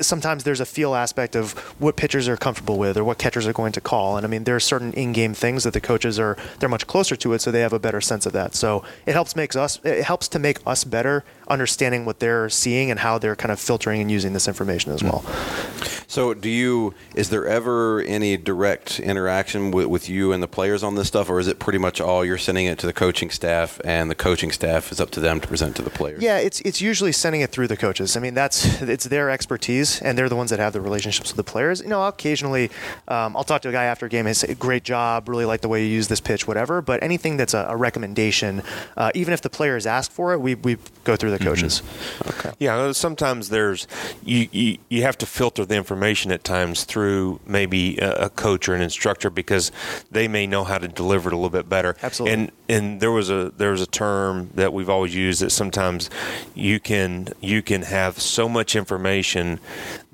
[0.00, 3.52] sometimes there's a feel aspect of what pitchers are comfortable with or what catchers are
[3.52, 4.16] going to call.
[4.16, 7.14] And I mean, there are certain in-game things that the coaches are they're much closer
[7.14, 8.56] to it, so they have a better sense of that.
[8.56, 12.90] So it helps makes us it helps to make us better understanding what they're seeing
[12.90, 15.20] and how they're kind of filtering and using this information as well.
[15.20, 16.05] Hmm.
[16.08, 16.94] So, do you?
[17.14, 21.28] Is there ever any direct interaction with, with you and the players on this stuff,
[21.28, 24.14] or is it pretty much all you're sending it to the coaching staff, and the
[24.14, 26.22] coaching staff is up to them to present to the players?
[26.22, 28.16] Yeah, it's it's usually sending it through the coaches.
[28.16, 31.36] I mean, that's it's their expertise, and they're the ones that have the relationships with
[31.36, 31.80] the players.
[31.80, 32.70] You know, occasionally
[33.08, 35.60] um, I'll talk to a guy after a game and say, "Great job, really like
[35.60, 38.62] the way you use this pitch, whatever." But anything that's a, a recommendation,
[38.96, 41.82] uh, even if the players ask for it, we we go through the coaches.
[42.28, 42.52] Okay.
[42.60, 43.88] Yeah, sometimes there's
[44.24, 48.68] you, you you have to filter the information at times through maybe a, a coach
[48.68, 49.72] or an instructor because
[50.10, 51.96] they may know how to deliver it a little bit better.
[52.02, 52.34] Absolutely.
[52.34, 56.10] And and there was a there was a term that we've always used that sometimes
[56.54, 59.60] you can you can have so much information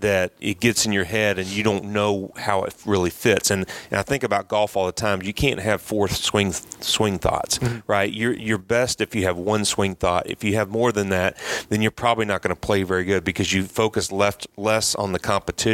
[0.02, 3.50] that it gets in your head and you don't know how it really fits.
[3.50, 5.22] And, and I think about golf all the time.
[5.22, 7.78] You can't have four swing swing thoughts, mm-hmm.
[7.86, 8.12] right?
[8.12, 10.28] You're you're best if you have one swing thought.
[10.28, 11.36] If you have more than that,
[11.68, 15.12] then you're probably not going to play very good because you focus left less on
[15.12, 15.71] the competition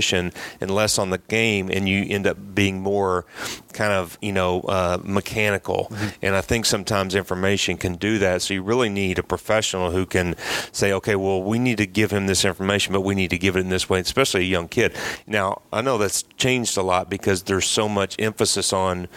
[0.61, 3.24] and less on the game, and you end up being more
[3.72, 5.88] kind of you know uh, mechanical.
[5.90, 6.09] Mm-hmm.
[6.22, 8.42] And I think sometimes information can do that.
[8.42, 10.35] So you really need a professional who can
[10.72, 13.57] say, okay, well, we need to give him this information, but we need to give
[13.57, 14.94] it in this way especially a young kid.
[15.26, 19.09] Now, I know that's changed a lot because there's so much emphasis on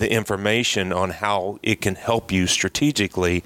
[0.00, 3.44] the information on how it can help you strategically.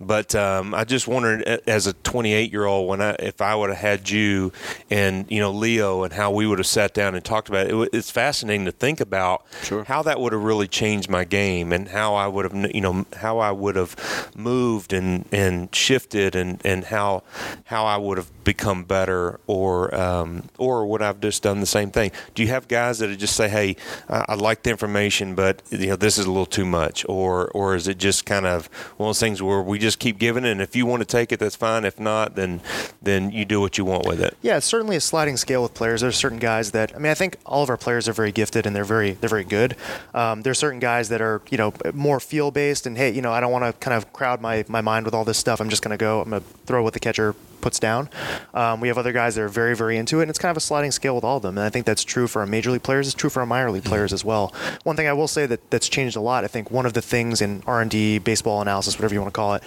[0.00, 3.68] But um, I just wondered, as a 28 year old, when I, if I would
[3.68, 4.52] have had you
[4.90, 7.74] and you know Leo and how we would have sat down and talked about it,
[7.74, 9.84] it it's fascinating to think about sure.
[9.92, 13.04] How that would have really changed my game and how I would have you know
[13.14, 13.94] how I would have
[14.34, 17.24] moved and and shifted and and how
[17.64, 21.90] how I would have become better or um, or would I've just done the same
[21.90, 22.10] thing?
[22.34, 23.76] Do you have guys that just say, "Hey,
[24.08, 27.48] I, I like the information, but you know this is a little too much," or
[27.50, 30.44] or is it just kind of one of those things where we just keep giving
[30.46, 31.84] it, and if you want to take it, that's fine.
[31.84, 32.62] If not, then
[33.02, 34.36] then you do what you want with it.
[34.40, 36.00] Yeah, it's certainly a sliding scale with players.
[36.00, 38.66] There's certain guys that I mean, I think all of our players are very gifted
[38.66, 39.71] and they're very they're very good.
[40.14, 43.32] Um, there's certain guys that are you know more feel based, and hey, you know
[43.32, 45.60] I don't want to kind of crowd my my mind with all this stuff.
[45.60, 46.20] I'm just going to go.
[46.20, 48.10] I'm going to throw what the catcher puts down.
[48.52, 50.56] Um, we have other guys that are very, very into it, and it's kind of
[50.58, 51.56] a sliding scale with all of them.
[51.56, 53.06] And I think that's true for our major league players.
[53.06, 54.52] It's true for our minor league players as well.
[54.82, 56.44] One thing I will say that that's changed a lot.
[56.44, 59.32] I think one of the things in R and D, baseball analysis, whatever you want
[59.32, 59.62] to call it,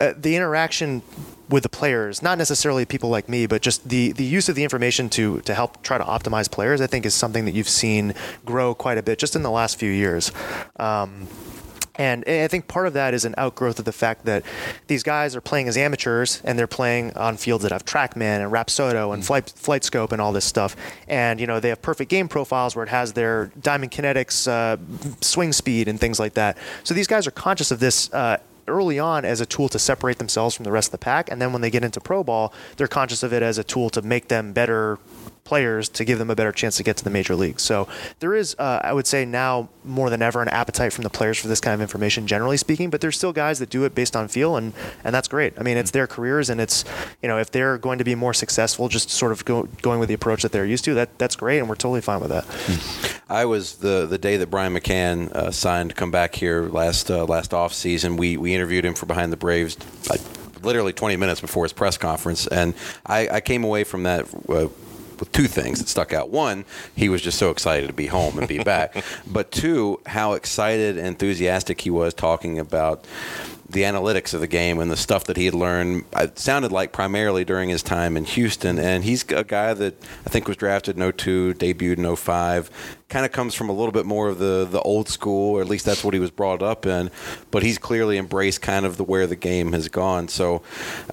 [0.00, 1.02] uh, the interaction
[1.48, 4.62] with the players, not necessarily people like me, but just the, the use of the
[4.62, 8.14] information to to help try to optimize players, I think is something that you've seen
[8.44, 10.32] grow quite a bit just in the last few years.
[10.76, 11.28] Um,
[11.96, 14.42] and I think part of that is an outgrowth of the fact that
[14.88, 18.52] these guys are playing as amateurs and they're playing on fields that have TrackMan and
[18.52, 19.26] Rapsodo and mm.
[19.26, 20.74] Flight, Flight Scope and all this stuff.
[21.06, 24.76] And, you know, they have perfect game profiles where it has their Diamond Kinetics uh,
[25.20, 26.58] swing speed and things like that.
[26.82, 28.12] So these guys are conscious of this.
[28.12, 31.30] Uh, early on as a tool to separate themselves from the rest of the pack.
[31.30, 33.90] And then when they get into pro ball, they're conscious of it as a tool
[33.90, 34.98] to make them better
[35.44, 37.62] players to give them a better chance to get to the major leagues.
[37.62, 37.86] So
[38.20, 41.38] there is, uh, I would say, now more than ever, an appetite from the players
[41.38, 42.90] for this kind of information, generally speaking.
[42.90, 44.72] But there's still guys that do it based on feel, and
[45.04, 45.52] and that's great.
[45.58, 46.84] I mean, it's their careers, and it's
[47.22, 50.08] you know if they're going to be more successful, just sort of go, going with
[50.08, 53.20] the approach that they're used to, that that's great, and we're totally fine with that.
[53.28, 57.10] I was the the day that Brian McCann uh, signed to come back here last
[57.10, 58.16] uh, last off season.
[58.16, 59.76] We we interviewed him for Behind the Braves.
[60.10, 60.18] I,
[60.62, 64.68] literally 20 minutes before his press conference, and I, I came away from that uh,
[65.20, 66.30] with two things that stuck out.
[66.30, 69.02] One, he was just so excited to be home and be back.
[69.26, 73.06] but two, how excited and enthusiastic he was talking about
[73.68, 76.04] the analytics of the game and the stuff that he had learned.
[76.16, 79.94] It sounded like primarily during his time in Houston, and he's a guy that
[80.26, 82.70] I think was drafted in 02, debuted in 05,
[83.08, 85.68] kind of comes from a little bit more of the the old school, or at
[85.68, 87.10] least that's what he was brought up in.
[87.50, 90.28] But he's clearly embraced kind of the where the game has gone.
[90.28, 90.62] So,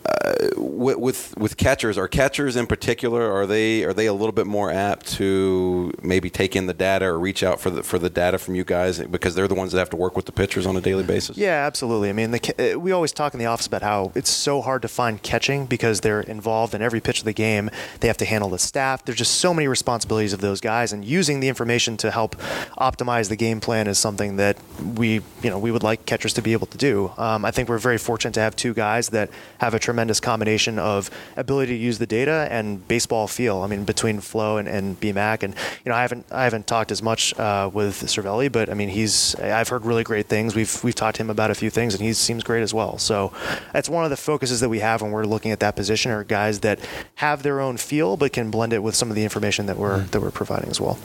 [0.06, 4.32] uh, with, with with catchers, are catchers in particular are they are they a little
[4.32, 8.00] bit more apt to maybe take in the data or reach out for the for
[8.00, 10.32] the data from you guys because they're the ones that have to work with the
[10.32, 11.38] pitchers on a daily basis?
[11.38, 12.10] Yeah, absolutely.
[12.10, 14.82] I mean, the, uh, we always talk in the office about how it's so hard
[14.84, 17.70] to find catching because they're involved in every pitch of the game.
[18.00, 19.04] They have to handle the staff.
[19.04, 22.36] There's just so many responsibilities of those guys, and using the information information to help
[22.78, 24.58] optimize the game plan is something that
[24.96, 27.12] we, you know, we would like catchers to be able to do.
[27.18, 30.80] Um, I think we're very fortunate to have two guys that have a tremendous combination
[30.80, 33.62] of ability to use the data and baseball feel.
[33.62, 36.92] I mean, between Flo and, and BMAC, and you know, I haven't I haven't talked
[36.92, 40.56] as much uh, with Cervelli, but I mean, he's I've heard really great things.
[40.56, 42.98] We've we've talked to him about a few things, and he seems great as well.
[42.98, 43.32] So
[43.74, 46.24] that's one of the focuses that we have when we're looking at that position are
[46.24, 46.80] guys that
[47.16, 50.00] have their own feel, but can blend it with some of the information that we're
[50.00, 50.12] mm.
[50.12, 50.98] that we're providing as well.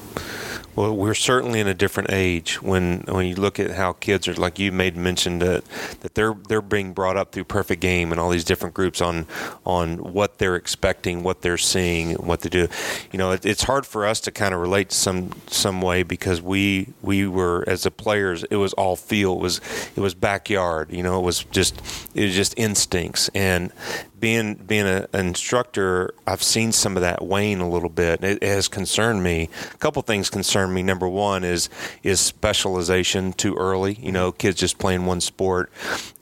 [0.76, 4.34] Well, we're certainly in a different age when when you look at how kids are
[4.34, 5.64] like you made mention that
[6.00, 9.26] that they're they're being brought up through Perfect Game and all these different groups on
[9.64, 12.68] on what they're expecting, what they're seeing, what to do.
[13.10, 16.42] You know, it, it's hard for us to kind of relate some some way because
[16.42, 19.62] we we were as the players, it was all feel, it was
[19.96, 20.92] it was backyard.
[20.92, 21.80] You know, it was just
[22.14, 23.72] it was just instincts and
[24.18, 28.24] being being a, an instructor, I've seen some of that wane a little bit.
[28.24, 29.48] It, it, has concerned me.
[29.74, 30.82] A couple things concern me.
[30.82, 31.68] Number one is
[32.02, 33.94] is specialization too early.
[33.94, 35.70] You know, kids just playing one sport,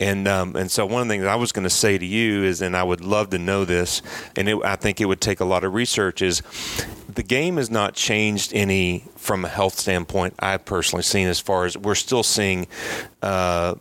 [0.01, 2.43] and um, and so one of the things I was going to say to you
[2.43, 4.03] is, and I would love to know this,
[4.37, 6.23] and it, I think it would take a lot of research.
[6.23, 6.43] Is
[7.15, 10.35] the game has not changed any from a health standpoint.
[10.39, 12.67] I've personally seen as far as we're still seeing.
[13.23, 13.75] Uh,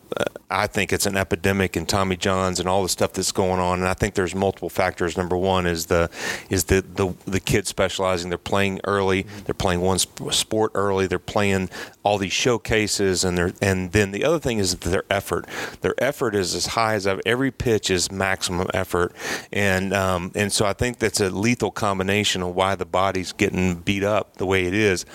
[0.50, 3.80] I think it's an epidemic in Tommy Johns and all the stuff that's going on,
[3.80, 5.17] and I think there's multiple factors.
[5.17, 6.10] Number one is the
[6.50, 8.30] is the the, the kids specializing.
[8.30, 9.24] They're playing early.
[9.46, 11.08] They're playing one sport early.
[11.08, 11.69] They're playing
[12.04, 15.46] all these showcases, and they're and then the other thing is their effort.
[15.82, 19.13] Their effort is as high as I've, every pitch is maximum effort,
[19.52, 23.34] and um, and so I think that's a lethal combination of why the body everybody's
[23.34, 25.06] getting beat up the way it is.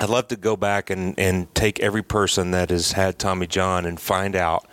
[0.00, 3.86] I'd love to go back and, and take every person that has had Tommy John
[3.86, 4.66] and find out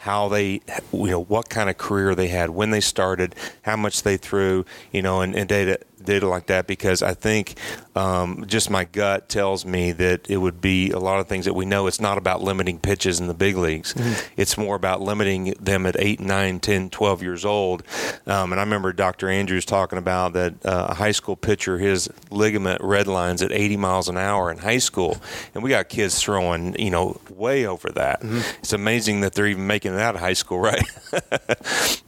[0.00, 0.60] how they,
[0.92, 4.64] you know, what kind of career they had, when they started, how much they threw,
[4.92, 7.54] you know, and, and data data like that because I think
[7.94, 11.54] um, just my gut tells me that it would be a lot of things that
[11.54, 11.86] we know.
[11.86, 13.94] It's not about limiting pitches in the big leagues.
[13.94, 14.32] Mm-hmm.
[14.36, 17.82] It's more about limiting them at 8, 9, 10, 12 years old.
[18.26, 19.28] Um, and I remember Dr.
[19.28, 23.76] Andrews talking about that uh, a high school pitcher, his ligament red lines at 80
[23.76, 25.16] miles an hour in high school.
[25.54, 28.20] And we got kids throwing, you know, way over that.
[28.20, 28.40] Mm-hmm.
[28.60, 30.84] It's amazing that they're even making it out of high school, right?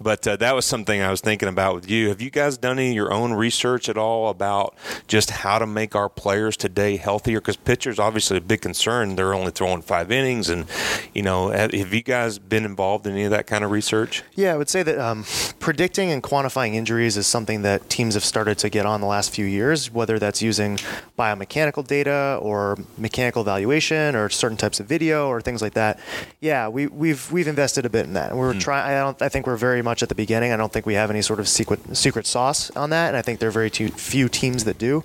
[0.00, 2.08] but uh, that was something I was thinking about with you.
[2.08, 4.74] Have you guys done any of your own research at all about
[5.06, 7.40] just how to make our players today healthier?
[7.40, 9.16] Because pitchers obviously a big concern.
[9.16, 10.66] They're only throwing five innings, and
[11.14, 14.22] you know, have, you guys been involved in any of that kind of research?
[14.34, 15.24] Yeah, I would say that um,
[15.58, 19.30] predicting and quantifying injuries is something that teams have started to get on the last
[19.34, 19.90] few years.
[19.90, 20.78] Whether that's using
[21.18, 25.98] biomechanical data or mechanical evaluation or certain types of video or things like that.
[26.40, 28.36] Yeah, we, we've we've invested a bit in that.
[28.36, 28.60] We're mm.
[28.60, 28.94] trying.
[28.94, 29.20] I don't.
[29.22, 30.52] I think we're very much at the beginning.
[30.52, 33.22] I don't think we have any sort of secret secret sauce on that, and I
[33.22, 35.04] think there are very too, few teams that do.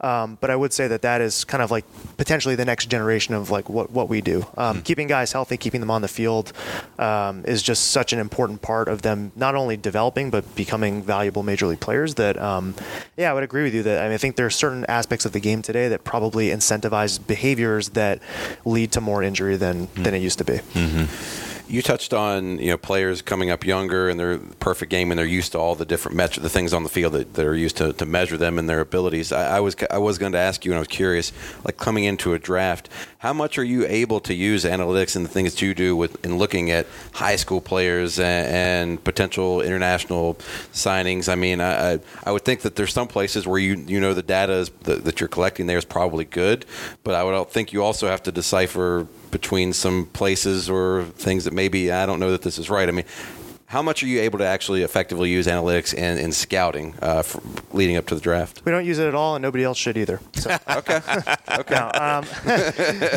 [0.00, 1.84] Um, but I would say that that is kind of like
[2.16, 4.46] potentially the next generation of like what what we do.
[4.56, 4.84] Um, mm.
[4.84, 6.52] Keeping guys healthy, keeping them on the field,
[6.98, 11.42] um, is just such an important part of them not only developing but becoming valuable
[11.42, 12.14] major league players.
[12.14, 12.74] That um,
[13.16, 15.24] yeah, I would agree with you that I, mean, I think there are certain aspects
[15.24, 18.20] of the game today that probably incentivize behaviors that
[18.64, 20.04] lead to more injury than mm.
[20.04, 20.58] than it used to be.
[20.74, 21.49] Mm-hmm.
[21.70, 25.24] You touched on you know players coming up younger and their perfect game and they're
[25.24, 27.76] used to all the different metrics, the things on the field that, that are used
[27.76, 29.30] to, to measure them and their abilities.
[29.30, 31.32] I, I was I was going to ask you and I was curious,
[31.64, 35.28] like coming into a draft, how much are you able to use analytics and the
[35.28, 40.34] things that you do with in looking at high school players and, and potential international
[40.72, 41.28] signings?
[41.28, 44.24] I mean, I, I would think that there's some places where you you know the
[44.24, 46.66] data is, that, that you're collecting there is probably good,
[47.04, 51.52] but I would think you also have to decipher between some places or things that
[51.52, 52.88] maybe I don't know that this is right.
[52.88, 53.04] I mean,
[53.70, 57.22] how much are you able to actually effectively use analytics in, in scouting uh,
[57.72, 58.62] leading up to the draft?
[58.64, 60.20] We don't use it at all, and nobody else should either.
[60.34, 60.50] So.
[60.70, 61.00] okay.
[61.48, 61.74] Okay.
[61.74, 62.24] No, um,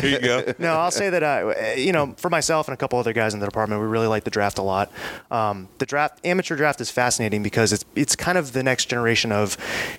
[0.00, 0.54] Here you go.
[0.60, 3.40] No, I'll say that uh, you know, for myself and a couple other guys in
[3.40, 4.92] the department, we really like the draft a lot.
[5.30, 9.32] Um, the draft, amateur draft, is fascinating because it's it's kind of the next generation
[9.32, 9.56] of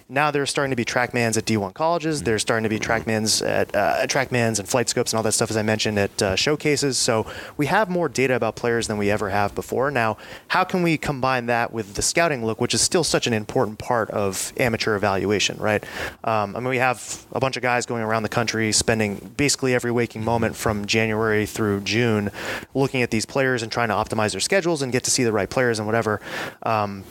[0.08, 0.32] now.
[0.32, 2.24] There's starting to be trackmans at D1 colleges.
[2.24, 5.50] There's starting to be trackmans at uh, trackmans and flight scopes and all that stuff,
[5.50, 6.98] as I mentioned at uh, showcases.
[6.98, 7.26] So
[7.58, 10.97] we have more data about players than we ever have before now how can we
[10.97, 14.95] combine that with the scouting look, which is still such an important part of amateur
[14.95, 15.84] evaluation, right?
[16.23, 19.73] Um, I mean, we have a bunch of guys going around the country spending basically
[19.73, 22.31] every waking moment from January through June
[22.73, 25.31] looking at these players and trying to optimize their schedules and get to see the
[25.31, 26.21] right players and whatever.
[26.63, 27.03] Um,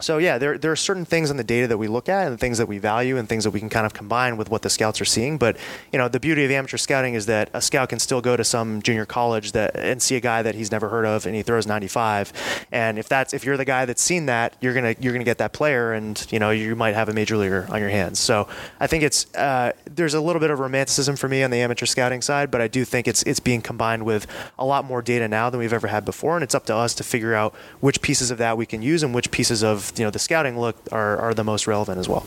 [0.00, 2.38] So yeah, there there are certain things in the data that we look at and
[2.38, 4.70] things that we value and things that we can kind of combine with what the
[4.70, 5.38] scouts are seeing.
[5.38, 5.56] But
[5.92, 8.44] you know, the beauty of amateur scouting is that a scout can still go to
[8.44, 11.42] some junior college that and see a guy that he's never heard of and he
[11.42, 12.32] throws 95.
[12.72, 15.38] And if that's if you're the guy that's seen that, you're gonna you're gonna get
[15.38, 18.18] that player, and you know you might have a major leaguer on your hands.
[18.18, 21.58] So I think it's uh, there's a little bit of romanticism for me on the
[21.58, 24.26] amateur scouting side, but I do think it's it's being combined with
[24.58, 26.94] a lot more data now than we've ever had before, and it's up to us
[26.94, 30.04] to figure out which pieces of that we can use and which pieces of you
[30.04, 32.26] know the scouting look are, are the most relevant as well.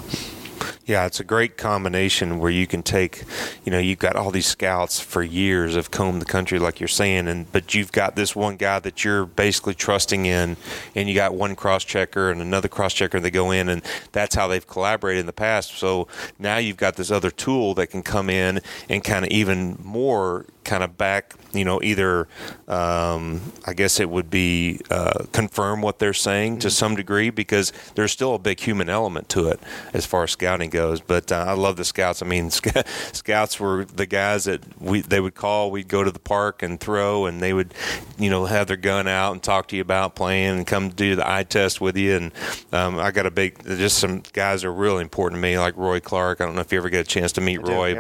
[0.86, 3.24] Yeah, it's a great combination where you can take,
[3.64, 6.88] you know, you've got all these scouts for years have combed the country, like you're
[6.88, 10.58] saying, and but you've got this one guy that you're basically trusting in,
[10.96, 14.36] and you got one cross checker and another cross checker that go in, and that's
[14.36, 15.78] how they've collaborated in the past.
[15.78, 19.78] So now you've got this other tool that can come in and kind of even
[19.82, 22.28] more kind of back, you know, either
[22.68, 27.74] um, I guess it would be uh, confirm what they're saying to some degree because
[27.96, 29.60] there's still a big human element to it
[29.94, 31.00] as far as scouting goes.
[31.00, 32.22] But uh, I love the scouts.
[32.22, 35.72] I mean, sc- scouts were the guys that we they would call.
[35.72, 37.74] We'd go to the park and throw, and they would,
[38.18, 41.16] you know, have their gun out and talk to you about playing and come do
[41.16, 42.16] the eye test with you.
[42.16, 42.32] And
[42.74, 45.78] um, I got a big, just some guys that are really important to me, like
[45.78, 46.42] Roy Clark.
[46.42, 47.72] I don't know if you ever get a chance to meet I.
[47.72, 48.00] Roy, Yeah,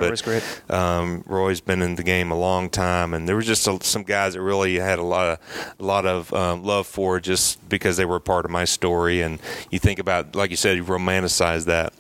[0.68, 3.82] but um, Roy's been in the game a long time, and there was just a,
[3.84, 7.70] some guys that really had a lot of a lot of um, love for just
[7.70, 9.22] because they were a part of my story.
[9.22, 9.40] And
[9.72, 11.94] you think about, like you said, you romanticize that.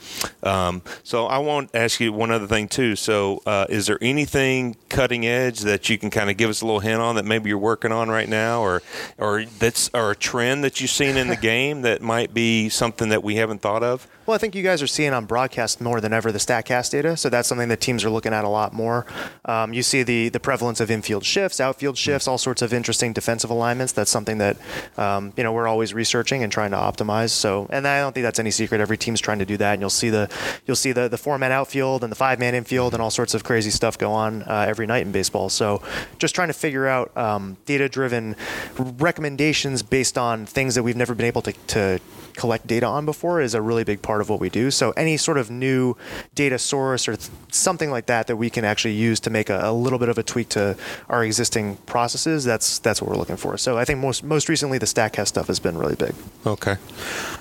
[0.43, 2.95] Um, so I want to ask you one other thing too.
[2.95, 6.65] So uh, is there anything cutting edge that you can kind of give us a
[6.65, 8.81] little hint on that maybe you're working on right now, or
[9.17, 13.09] or that's or a trend that you've seen in the game that might be something
[13.09, 14.07] that we haven't thought of?
[14.25, 17.17] Well, I think you guys are seeing on broadcast more than ever the Statcast data,
[17.17, 19.05] so that's something that teams are looking at a lot more.
[19.43, 23.11] Um, you see the the prevalence of infield shifts, outfield shifts, all sorts of interesting
[23.11, 23.91] defensive alignments.
[23.91, 24.55] That's something that
[24.97, 27.31] um, you know we're always researching and trying to optimize.
[27.31, 28.79] So, and I don't think that's any secret.
[28.79, 30.29] Every team's trying to do that, and you'll see the
[30.65, 33.33] you'll see the the four man outfield and the five man infield and all sorts
[33.33, 35.49] of crazy stuff go on uh, every night in baseball.
[35.49, 35.81] So,
[36.17, 38.37] just trying to figure out um, data driven
[38.77, 41.99] recommendations based on things that we've never been able to, to
[42.35, 44.71] collect data on before is a really big part of what we do.
[44.71, 45.95] So any sort of new
[46.35, 49.59] data source or th- something like that that we can actually use to make a,
[49.63, 50.75] a little bit of a tweak to
[51.09, 53.57] our existing processes, that's that's what we're looking for.
[53.57, 56.13] So I think most most recently the Statcast stuff has been really big.
[56.45, 56.75] Okay.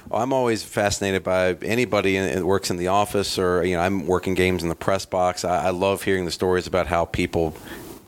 [0.08, 4.06] Well, I'm always fascinated by anybody that works in the office, or you know, I'm
[4.06, 5.44] working games in the press box.
[5.44, 7.54] I, I love hearing the stories about how people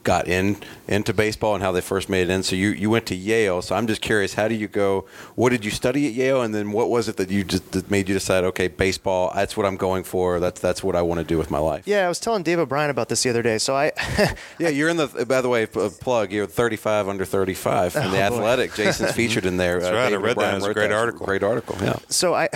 [0.05, 2.43] got in into baseball and how they first made it in.
[2.43, 3.63] So you, you went to Yale.
[3.63, 5.07] So I'm just curious, how do you go?
[5.35, 7.91] What did you study at Yale, and then what was it that you just that
[7.91, 8.45] made you decide?
[8.45, 9.33] Okay, baseball.
[9.35, 10.39] That's what I'm going for.
[10.41, 11.87] That's that's what I want to do with my life.
[11.87, 13.59] Yeah, I was telling Dave O'Brien about this the other day.
[13.59, 13.93] So I
[14.59, 15.09] Yeah, you're in the.
[15.27, 16.33] By the way, p- plug.
[16.33, 18.17] You're 35 under 35 in the Oh, boy.
[18.37, 18.75] Athletic.
[18.75, 19.81] Jason's featured in there.
[19.81, 20.55] That's Uh, right, I read that.
[20.55, 20.93] O'Brien It was a great that.
[20.99, 21.27] article.
[21.27, 21.77] Great article.
[21.81, 21.97] Yeah.
[22.09, 22.49] so I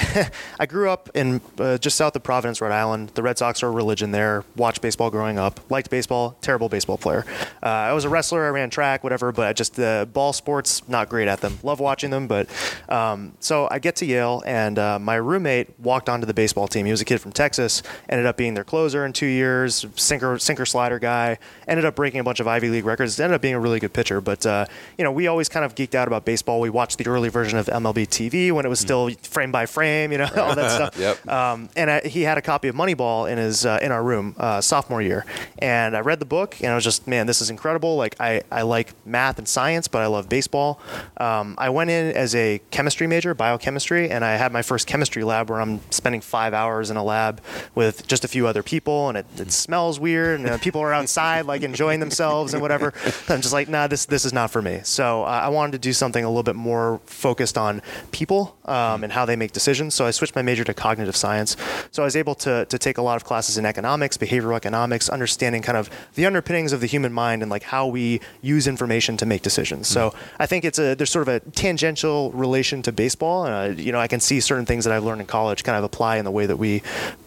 [0.61, 3.13] I grew up in uh, just south of Providence, Rhode Island.
[3.15, 4.45] The Red Sox are a religion there.
[4.57, 5.61] Watched baseball growing up.
[5.71, 6.37] Liked baseball.
[6.43, 7.25] Terrible baseball player.
[7.63, 8.45] Uh, I was a wrestler.
[8.45, 9.33] I ran track, whatever.
[9.33, 11.59] But just the ball sports, not great at them.
[11.63, 12.49] Love watching them, but
[12.89, 16.87] um, so I get to Yale, and uh, my roommate walked onto the baseball team.
[16.87, 17.83] He was a kid from Texas.
[18.09, 19.87] Ended up being their closer in two years.
[19.97, 21.39] Sinker sinker slider guy.
[21.67, 23.19] Ended up breaking a bunch of Ivy League records.
[23.19, 24.21] Ended up being a really good pitcher.
[24.21, 24.67] But uh,
[24.97, 26.61] you know, we always kind of geeked out about baseball.
[26.61, 30.13] We watched the early version of MLB TV when it was still frame by frame.
[30.13, 30.89] You know, all that stuff.
[30.99, 31.29] Yep.
[31.29, 34.35] Um, and I, he had a copy of Moneyball in his uh, in our room
[34.37, 35.25] uh, sophomore year,
[35.59, 37.97] and I read the book, and I was just, man, this is incredible.
[37.97, 40.81] Like I, I like math and science, but I love baseball.
[41.19, 45.23] Um, I went in as a chemistry major, biochemistry, and I had my first chemistry
[45.23, 47.41] lab where I'm spending five hours in a lab
[47.75, 50.93] with just a few other people, and it, it smells weird, and uh, people are
[50.93, 52.95] outside like enjoying themselves and whatever.
[53.29, 54.81] I'm just like, nah, this this is not for me.
[54.83, 59.05] So uh, I wanted to do something a little bit more focused on people um,
[59.05, 59.95] and how they make decisions.
[59.95, 61.57] So I switched my major to cognitive science.
[61.91, 65.11] So I was able to to take a lot of classes in economics, behavioral economics,
[65.11, 68.21] understanding kind of the underpinnings of the human mind and like how we
[68.55, 69.85] use information to make decisions.
[69.97, 70.03] So
[70.45, 73.37] I think it's a there's sort of a tangential relation to baseball.
[73.47, 75.85] Uh, you know, I can see certain things that I've learned in college kind of
[75.91, 76.73] apply in the way that we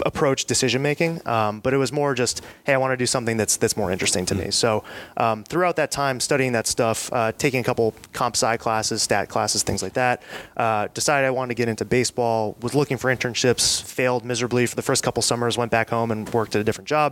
[0.05, 1.11] approach decision making.
[1.35, 2.35] Um, but it was more just,
[2.65, 4.47] hey, I want to do something that's that's more interesting to me.
[4.63, 4.69] So
[5.23, 7.85] um, throughout that time, studying that stuff, uh, taking a couple
[8.19, 10.15] comp sci classes, stat classes, things like that,
[10.57, 12.39] uh, decided I wanted to get into baseball.
[12.61, 13.63] Was looking for internships,
[13.99, 15.53] failed miserably for the first couple summers.
[15.63, 17.09] Went back home and worked at a different job.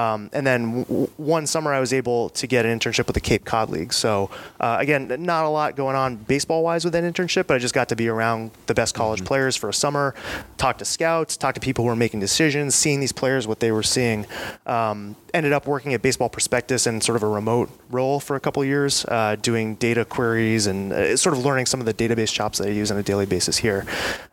[0.00, 3.20] Um, and then w- one summer, I was able to get an internship with the
[3.20, 3.92] Cape Cod League.
[3.92, 7.58] So uh, again, not a lot going on baseball wise with that internship, but I
[7.58, 10.14] just got to be around the best college players for a summer,
[10.56, 13.72] talk to scouts, talk to people who were making decisions, seeing these players, what they
[13.72, 14.26] were seeing.
[14.66, 18.40] Um, ended up working at Baseball Prospectus in sort of a remote role for a
[18.40, 22.32] couple years, uh, doing data queries and uh, sort of learning some of the database
[22.32, 23.86] chops that I use on a daily basis here.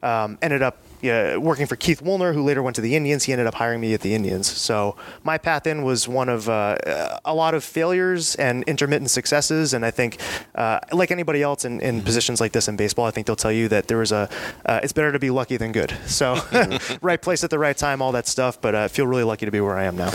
[0.03, 3.23] um, ended up yeah, working for Keith Woolner, who later went to the Indians.
[3.23, 4.47] He ended up hiring me at the Indians.
[4.47, 6.77] So my path in was one of uh,
[7.23, 9.73] a lot of failures and intermittent successes.
[9.73, 10.17] And I think,
[10.55, 13.51] uh, like anybody else in, in, positions like this in baseball, I think they'll tell
[13.51, 14.29] you that there was a.
[14.65, 15.95] Uh, it's better to be lucky than good.
[16.05, 16.37] So
[17.01, 18.59] right place at the right time, all that stuff.
[18.59, 20.11] But I feel really lucky to be where I am now.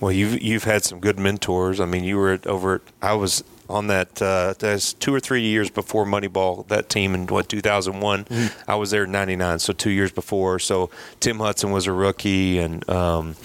[0.00, 1.80] Well, you've you've had some good mentors.
[1.80, 2.76] I mean, you were over.
[2.76, 4.20] At, I was on that.
[4.20, 6.66] Uh, that's two or three years before Moneyball.
[6.68, 8.24] That team in what 2001.
[8.24, 8.70] Mm-hmm.
[8.70, 10.58] I was there in '99, so two years before.
[10.58, 10.90] So
[11.20, 13.36] Tim Hudson was a rookie, and um,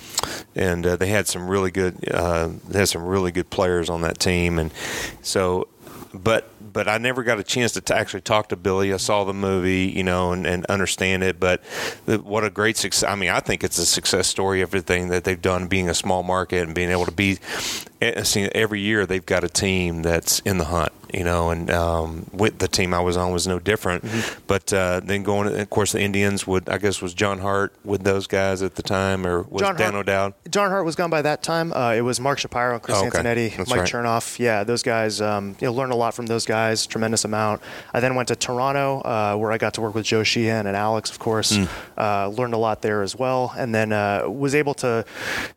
[0.55, 1.97] and uh, they had some really good.
[2.09, 4.71] Uh, they had some really good players on that team, and
[5.21, 5.67] so.
[6.15, 8.93] But but I never got a chance to t- actually talk to Billy.
[8.93, 11.39] I saw the movie, you know, and, and understand it.
[11.39, 11.61] But
[12.05, 13.09] the, what a great success!
[13.09, 14.61] I mean, I think it's a success story.
[14.61, 17.37] Everything that they've done, being a small market and being able to be
[18.03, 22.57] every year, they've got a team that's in the hunt you know, and um, with
[22.57, 24.03] the team I was on was no different.
[24.03, 24.41] Mm-hmm.
[24.47, 28.03] But uh, then going, of course, the Indians would, I guess, was John Hart with
[28.03, 30.33] those guys at the time, or was John Dan Hart, O'Dowd?
[30.49, 31.71] John Hart was gone by that time.
[31.71, 33.19] Uh, it was Mark Shapiro, Chris oh, okay.
[33.19, 33.89] Antonetti, That's Mike right.
[33.89, 34.39] Chernoff.
[34.39, 35.21] Yeah, those guys.
[35.21, 37.61] Um, you know, learned a lot from those guys, tremendous amount.
[37.93, 40.75] I then went to Toronto, uh, where I got to work with Joe Sheehan and
[40.75, 41.51] Alex, of course.
[41.51, 41.69] Mm.
[41.95, 45.05] Uh, learned a lot there as well, and then uh, was able to.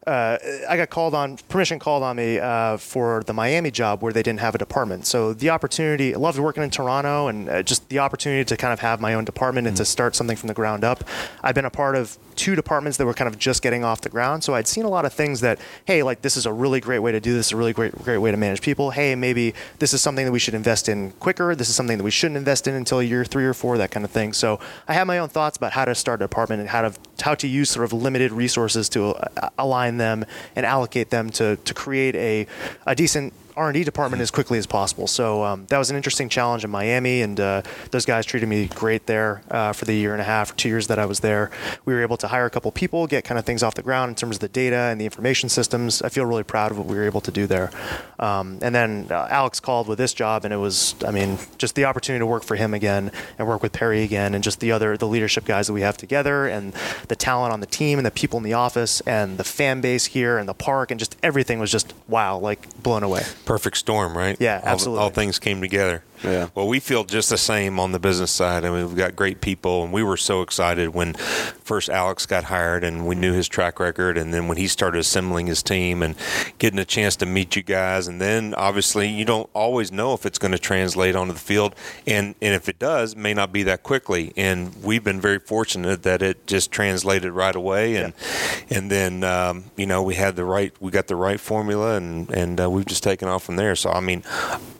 [0.06, 0.36] Uh,
[0.68, 2.35] I got called on, permission called on me
[2.76, 5.06] for the Miami job where they didn't have a department.
[5.06, 8.80] So the opportunity loved working in Toronto and uh, just the opportunity to kind of
[8.80, 9.82] have my own department and mm-hmm.
[9.82, 11.04] to start something from the ground up.
[11.42, 14.08] I've been a part of two departments that were kind of just getting off the
[14.08, 14.44] ground.
[14.44, 16.98] So I'd seen a lot of things that, hey, like this is a really great
[16.98, 18.90] way to do this, a really great great way to manage people.
[18.90, 21.54] Hey, maybe this is something that we should invest in quicker.
[21.54, 24.04] This is something that we shouldn't invest in until year three or four, that kind
[24.04, 24.32] of thing.
[24.32, 26.92] So I have my own thoughts about how to start a department and how to
[27.22, 31.56] how to use sort of limited resources to uh, align them and allocate them to
[31.56, 32.46] to create a
[32.86, 35.06] a decent R&D department as quickly as possible.
[35.06, 38.66] So um, that was an interesting challenge in Miami, and uh, those guys treated me
[38.68, 41.50] great there uh, for the year and a half two years that I was there.
[41.86, 44.10] We were able to hire a couple people, get kind of things off the ground
[44.10, 46.02] in terms of the data and the information systems.
[46.02, 47.70] I feel really proud of what we were able to do there.
[48.18, 51.74] Um, and then uh, Alex called with this job, and it was, I mean, just
[51.76, 54.72] the opportunity to work for him again and work with Perry again, and just the
[54.72, 56.74] other the leadership guys that we have together, and
[57.08, 60.06] the talent on the team, and the people in the office, and the fan base
[60.06, 64.16] here, and the park, and just everything was just wow, like blown away perfect storm,
[64.16, 64.36] right?
[64.38, 64.98] Yeah, absolutely.
[64.98, 66.04] All, all things came together.
[66.22, 66.48] Yeah.
[66.54, 68.64] Well, we feel just the same on the business side.
[68.64, 72.44] I mean, we've got great people, and we were so excited when first Alex got
[72.44, 76.02] hired, and we knew his track record, and then when he started assembling his team
[76.02, 76.14] and
[76.58, 80.26] getting a chance to meet you guys, and then obviously you don't always know if
[80.26, 81.74] it's going to translate onto the field,
[82.06, 84.32] and and if it does, may not be that quickly.
[84.36, 88.78] And we've been very fortunate that it just translated right away, and yeah.
[88.78, 92.30] and then um, you know we had the right, we got the right formula, and
[92.30, 93.76] and uh, we've just taken off from there.
[93.76, 94.22] So I mean,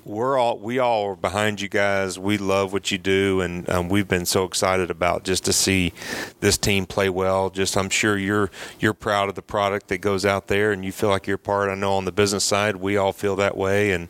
[0.05, 2.21] we're all we all are behind you guys.
[2.21, 5.93] We love what you do, and um, we've been so excited about just to see
[6.39, 7.51] this team play well.
[7.51, 8.49] Just I'm sure you're
[8.79, 11.69] you're proud of the product that goes out there, and you feel like you're part.
[11.69, 14.07] I know on the business side, we all feel that way, and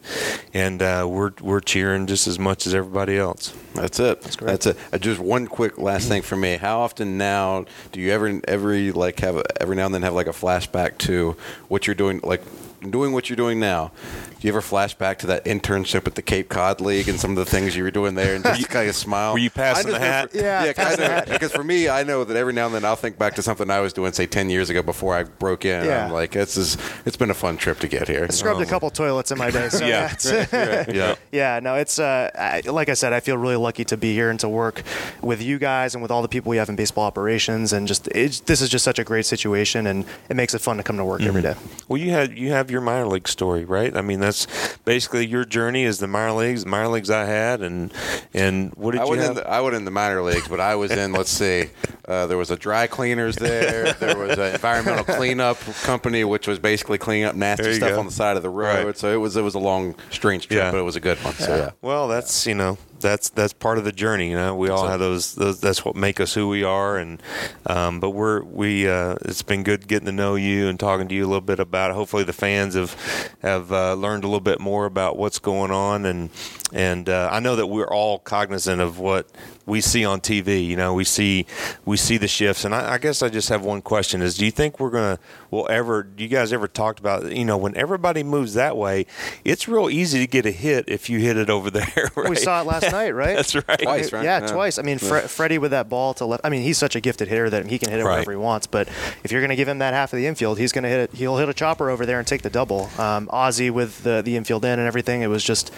[0.52, 3.54] and uh, we're we're cheering just as much as everybody else.
[3.72, 4.20] That's it.
[4.20, 4.48] That's, great.
[4.48, 4.76] That's it.
[4.92, 6.56] Uh, just one quick last thing for me.
[6.58, 10.12] How often now do you ever every like have a, every now and then have
[10.12, 11.34] like a flashback to
[11.68, 12.42] what you're doing like
[12.90, 13.90] doing what you're doing now,
[14.38, 17.30] do you ever flash back to that internship at the Cape Cod League and some
[17.30, 19.32] of the things you were doing there and just kind of smile?
[19.32, 20.30] Were you passing the hat?
[20.30, 21.26] For, yeah, yeah kind of.
[21.26, 23.70] Because for me, I know that every now and then I'll think back to something
[23.70, 25.86] I was doing, say, 10 years ago before I broke in.
[25.86, 26.04] Yeah.
[26.04, 26.76] I'm like, this is,
[27.06, 28.26] it's been a fun trip to get here.
[28.28, 29.70] I scrubbed a couple toilets in my day.
[29.70, 30.14] So yeah.
[30.22, 30.84] Yeah.
[30.92, 31.14] yeah.
[31.32, 31.60] yeah.
[31.60, 34.38] No, it's, uh, I, like I said, I feel really lucky to be here and
[34.40, 34.82] to work
[35.22, 37.72] with you guys and with all the people we have in baseball operations.
[37.72, 40.82] And just, this is just such a great situation and it makes it fun to
[40.82, 41.28] come to work mm-hmm.
[41.28, 41.54] every day.
[41.88, 43.96] Well, you had, you have your minor league story, right?
[43.96, 47.92] I mean, that's basically your journey is the minor leagues, minor leagues I had, and
[48.34, 49.30] and what did I you have?
[49.30, 51.12] In the, I went in the minor leagues, but I was in.
[51.12, 51.70] let's see,
[52.08, 53.92] uh, there was a dry cleaners there.
[53.94, 57.98] There was an environmental cleanup company, which was basically cleaning up nasty stuff go.
[58.00, 58.86] on the side of the road.
[58.86, 58.98] Right.
[58.98, 60.70] So it was it was a long, strange trip, yeah.
[60.70, 61.34] but it was a good one.
[61.34, 61.70] So yeah.
[61.80, 64.30] Well, that's you know that's that's part of the journey.
[64.30, 65.60] You know, we all have those, those.
[65.60, 66.96] That's what make us who we are.
[66.96, 67.22] And
[67.66, 68.88] um, but we're we.
[68.88, 71.60] Uh, it's been good getting to know you and talking to you a little bit
[71.60, 71.94] about it.
[71.94, 72.94] Hopefully, the fans have
[73.42, 76.04] have uh, learned a little bit more about what's going on.
[76.06, 76.30] And
[76.72, 79.28] and uh, I know that we're all cognizant of what
[79.66, 80.64] we see on TV.
[80.64, 81.44] You know, we see
[81.84, 82.64] we see the shifts.
[82.64, 85.18] And I, I guess I just have one question: Is do you think we're gonna
[85.50, 86.02] will ever?
[86.02, 87.30] Do you guys ever talked about?
[87.30, 89.06] You know, when everybody moves that way,
[89.44, 91.86] it's real easy to get a hit if you hit it over there.
[92.16, 92.30] Right?
[92.30, 93.36] We saw it last night, right?
[93.36, 93.78] That's right.
[93.78, 94.24] Twice, right?
[94.24, 94.46] Yeah, yeah.
[94.46, 94.78] twice.
[94.78, 96.46] I mean, Fre- Freddie with that ball to left.
[96.46, 98.12] I mean, he's such a gifted hitter that he can hit it right.
[98.12, 98.66] wherever he wants.
[98.66, 98.88] But
[99.22, 101.00] if you're going to give him that half of the infield, he's going to hit
[101.00, 101.12] it.
[101.14, 102.88] He'll hit a chopper over there and take the double.
[102.98, 105.20] Um, Ozzie with the the infield in and everything.
[105.22, 105.72] It was just,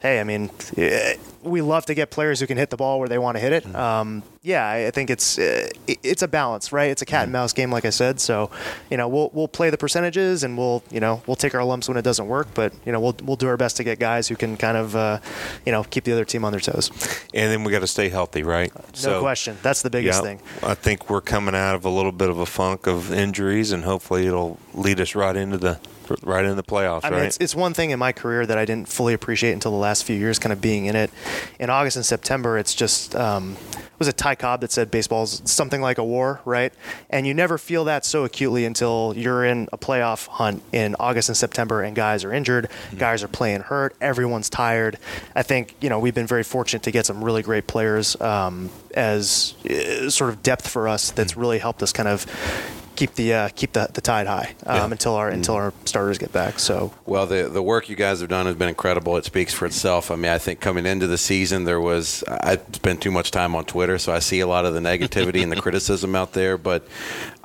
[0.00, 3.08] hey, I mean, it, we love to get players who can hit the ball where
[3.08, 3.74] they want to hit it.
[3.74, 6.90] Um, yeah, I think it's uh, it's a balance, right?
[6.90, 8.20] It's a cat and mouse game, like I said.
[8.20, 8.50] So,
[8.90, 11.88] you know, we'll we'll play the percentages and we'll you know we'll take our lumps
[11.88, 14.28] when it doesn't work, but you know we'll we'll do our best to get guys
[14.28, 15.18] who can kind of uh,
[15.66, 16.90] you know keep the other team on their toes.
[17.34, 18.72] And then we got to stay healthy, right?
[19.04, 20.40] No question, that's the biggest yeah, thing.
[20.62, 23.84] I think we're coming out of a little bit of a funk of injuries, and
[23.84, 25.80] hopefully it'll lead us right into the
[26.22, 27.16] right into the playoffs, I right?
[27.16, 29.78] mean, it's, it's one thing in my career that I didn't fully appreciate until the
[29.78, 31.10] last few years, kind of being in it.
[31.58, 33.56] In August and September, it's just um,
[33.98, 36.72] was it Ty Cobb that said baseball's something like a war, right?
[37.10, 41.28] And you never feel that so acutely until you're in a playoff hunt in August
[41.28, 44.98] and September, and guys are injured, guys are playing hurt, everyone's tired.
[45.34, 48.70] I think you know we've been very fortunate to get some really great players um,
[48.94, 51.10] as uh, sort of depth for us.
[51.10, 52.26] That's really helped us kind of.
[52.98, 54.90] Keep the uh, keep the, the tide high um, Yeah.
[54.90, 56.58] until our until our starters get back.
[56.58, 59.16] So Well, the the work you guys have done has been incredible.
[59.16, 60.10] It speaks for itself.
[60.10, 63.54] I mean, I think coming into the season, there was I spent too much time
[63.54, 66.58] on Twitter, so I see a lot of the negativity and the criticism out there.
[66.58, 66.88] But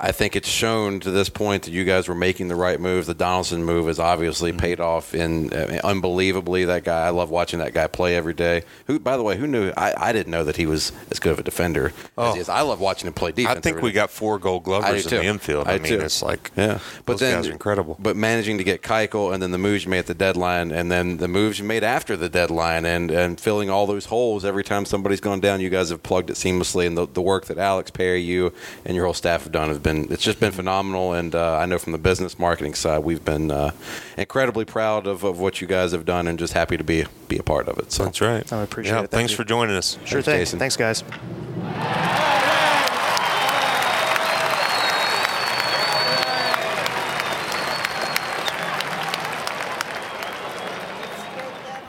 [0.04, 3.06] I think it's shown to this point that you guys were making the right moves.
[3.06, 4.60] The Donaldson move has obviously mm-hmm.
[4.60, 6.66] paid off in mean, unbelievably.
[6.66, 8.64] That guy, I love watching that guy play every day.
[8.86, 9.72] Who, by the way, who knew?
[9.74, 12.34] I, I didn't know that he was as good of a defender as he oh.
[12.36, 12.50] is.
[12.50, 13.56] I love watching him play defense.
[13.56, 13.94] I think we day.
[13.94, 15.68] got four Gold Glovers in the infield.
[15.68, 16.00] I, I mean, too.
[16.00, 17.96] it's like Yeah, but those guys are incredible.
[17.98, 20.92] But managing to get Keuchel and then the moves you made at the deadline, and
[20.92, 24.64] then the moves you made after the deadline, and and filling all those holes every
[24.64, 26.86] time somebody's gone down, you guys have plugged it seamlessly.
[26.86, 28.52] And the, the work that Alex Perry, you,
[28.84, 31.12] and your whole staff have done has been it's just been phenomenal.
[31.12, 33.72] And uh, I know from the business marketing side, we've been uh,
[34.16, 37.38] incredibly proud of, of what you guys have done, and just happy to be be
[37.38, 37.92] a part of it.
[37.92, 38.52] So That's right.
[38.52, 39.10] I appreciate yeah, it.
[39.10, 39.36] Thank Thanks you.
[39.36, 39.98] for joining us.
[40.04, 40.58] Sure Thanks, thing.
[40.58, 40.58] Jason.
[40.58, 41.04] Thanks, guys.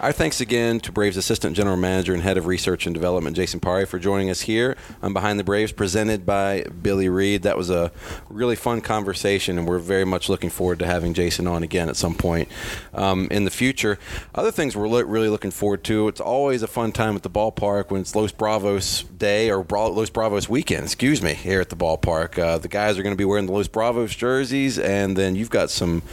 [0.06, 3.60] Our thanks again to Braves Assistant General Manager and Head of Research and Development, Jason
[3.60, 7.42] Paré, for joining us here on Behind the Braves, presented by Billy Reid.
[7.42, 7.92] That was a
[8.30, 11.96] really fun conversation, and we're very much looking forward to having Jason on again at
[11.96, 12.50] some point
[12.94, 13.98] um, in the future.
[14.36, 16.08] Other things we're lo- really looking forward to.
[16.08, 19.88] It's always a fun time at the ballpark when it's Los Bravos Day or Bra-
[19.88, 22.38] Los Bravos weekend, excuse me, here at the ballpark.
[22.38, 25.50] Uh, the guys are going to be wearing the Los Bravos jerseys, and then you've
[25.50, 26.04] got some.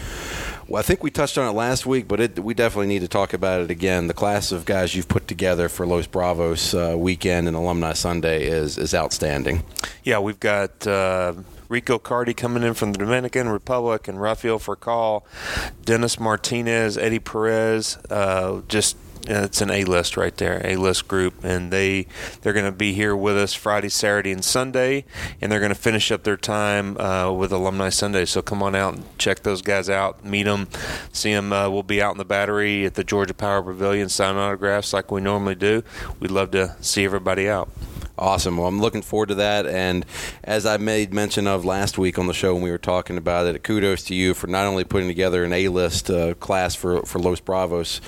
[0.68, 3.08] Well, I think we touched on it last week, but it, we definitely need to
[3.08, 4.06] talk about it again.
[4.06, 8.44] The class of guys you've put together for Los Bravos uh, weekend and Alumni Sunday
[8.44, 9.64] is is outstanding.
[10.04, 11.34] Yeah, we've got uh,
[11.68, 15.22] Rico Carty coming in from the Dominican Republic and Rafael Furcal,
[15.84, 17.98] Dennis Martinez, Eddie Perez.
[18.10, 18.96] Uh, just
[19.26, 22.06] it's an A list right there, A list group, and they
[22.40, 25.04] they're going to be here with us Friday, Saturday, and Sunday,
[25.40, 28.24] and they're going to finish up their time uh, with Alumni Sunday.
[28.24, 30.68] So come on out and check those guys out, meet them,
[31.12, 31.52] see them.
[31.52, 35.10] Uh, we'll be out in the Battery at the Georgia Power Pavilion, sign autographs like
[35.10, 35.82] we normally do.
[36.20, 37.70] We'd love to see everybody out.
[38.18, 38.58] Awesome.
[38.58, 39.66] Well, I'm looking forward to that.
[39.66, 40.04] And
[40.44, 43.46] as I made mention of last week on the show when we were talking about
[43.46, 47.18] it, kudos to you for not only putting together an A-list uh, class for for
[47.18, 48.00] Los Bravos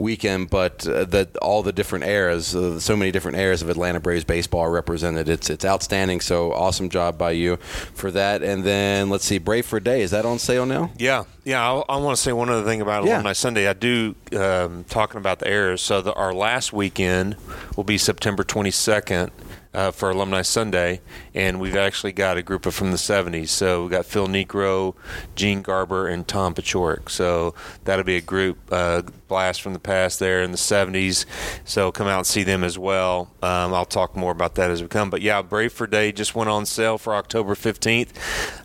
[0.00, 4.00] weekend, but uh, that all the different eras, uh, so many different eras of Atlanta
[4.00, 5.28] Braves baseball are represented.
[5.28, 6.20] It's it's outstanding.
[6.20, 7.56] So awesome job by you
[7.94, 8.42] for that.
[8.42, 10.90] And then let's see, Brave for a Day is that on sale now?
[10.96, 11.60] Yeah, yeah.
[11.62, 13.14] I, I want to say one other thing about Yeah.
[13.16, 13.68] Alumni Sunday.
[13.68, 15.82] I do um, talking about the eras.
[15.82, 17.36] So the, our last weekend
[17.76, 19.30] will be September 22nd.
[19.72, 21.00] Uh, for Alumni Sunday,
[21.32, 23.50] and we've actually got a group of from the 70s.
[23.50, 24.96] So we've got Phil Niekro,
[25.36, 27.08] Gene Garber, and Tom Paciorek.
[27.08, 27.54] So
[27.84, 31.24] that'll be a group uh, blast from the past there in the 70s.
[31.64, 33.30] So come out and see them as well.
[33.42, 35.08] Um, I'll talk more about that as we come.
[35.08, 38.10] But yeah, Brave for Day just went on sale for October 15th.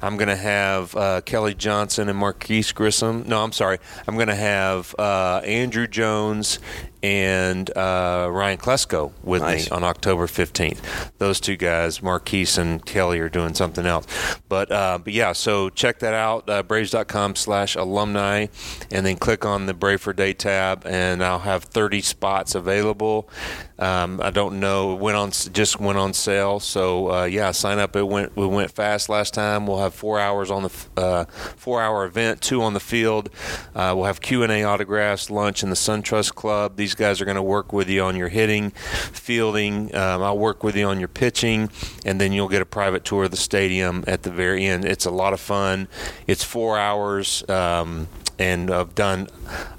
[0.01, 3.23] I'm going to have uh, Kelly Johnson and Marquis Grissom.
[3.27, 3.77] No, I'm sorry.
[4.07, 6.59] I'm going to have uh, Andruw Jones
[7.05, 9.69] and uh, Ryan Klesko with Nice.
[9.69, 10.79] me on October 15th.
[11.19, 14.07] Those two guys, Marquis and Kelly, are doing something else.
[14.49, 18.47] But uh, but yeah, so check that out, uh, Braves.com slash alumni,
[18.91, 23.29] and then click on the Brave for Day tab, and I'll have 30 spots available.
[23.77, 27.77] Um, I don't know, it went on just went on sale, so uh, yeah, sign
[27.77, 27.95] up.
[27.95, 29.67] It went we went fast last time.
[29.67, 31.25] We'll have four hours on the uh,
[31.57, 33.29] four hour event, two on the field.
[33.75, 36.77] Uh, we'll have Q and A autographs, lunch in the SunTrust Club.
[36.77, 39.93] These guys are going to work with you on your hitting, fielding.
[39.95, 41.69] Um, I'll work with you on your pitching,
[42.05, 44.85] and then you'll get a private tour of the stadium at the very end.
[44.85, 45.87] It's a lot of fun.
[46.27, 47.47] It's four hours.
[47.49, 49.27] Um, and I've done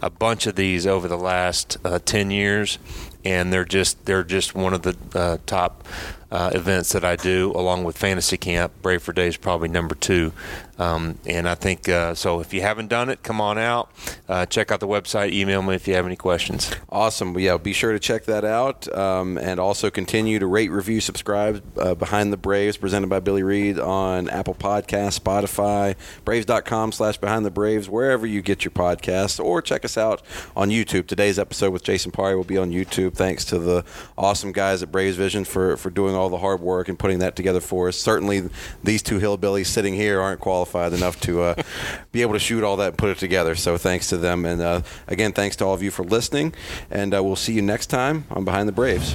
[0.00, 2.78] a bunch of these over the last uh, ten years,
[3.24, 5.86] and they're just they're just one of the uh, top
[6.30, 8.72] uh, events that I do, along with Fantasy Camp.
[8.82, 10.32] Brave for Day is probably number two.
[10.78, 12.40] Um, and I think uh, so.
[12.40, 13.90] If you haven't done it, come on out.
[14.28, 15.32] Uh, check out the website.
[15.32, 16.70] Email me if you have any questions.
[16.90, 17.38] Awesome.
[17.38, 21.62] Yeah, be sure to check that out, um, and also continue to rate, review, subscribe.
[21.78, 27.50] Uh, Behind the Braves, presented by Billy Reid on Apple Podcasts, Spotify, Braves.com/slash Behind the
[27.50, 30.20] Braves, wherever you get your podcasts, or check us out
[30.54, 31.06] on YouTube.
[31.06, 33.14] Today's episode with Jason Paré will be on YouTube.
[33.14, 33.84] Thanks to the
[34.18, 37.36] awesome guys at Braves Vision for for doing all the hard work and putting that
[37.36, 37.96] together for us.
[37.96, 38.48] Certainly,
[38.82, 41.62] these two hillbillies sitting here aren't qualified enough to uh,
[42.12, 43.54] be able to shoot all that and put it together.
[43.54, 44.44] So thanks to them.
[44.44, 46.54] And uh, again, thanks to all of you for listening.
[46.90, 49.14] And uh, we'll see you next time on Behind the Braves.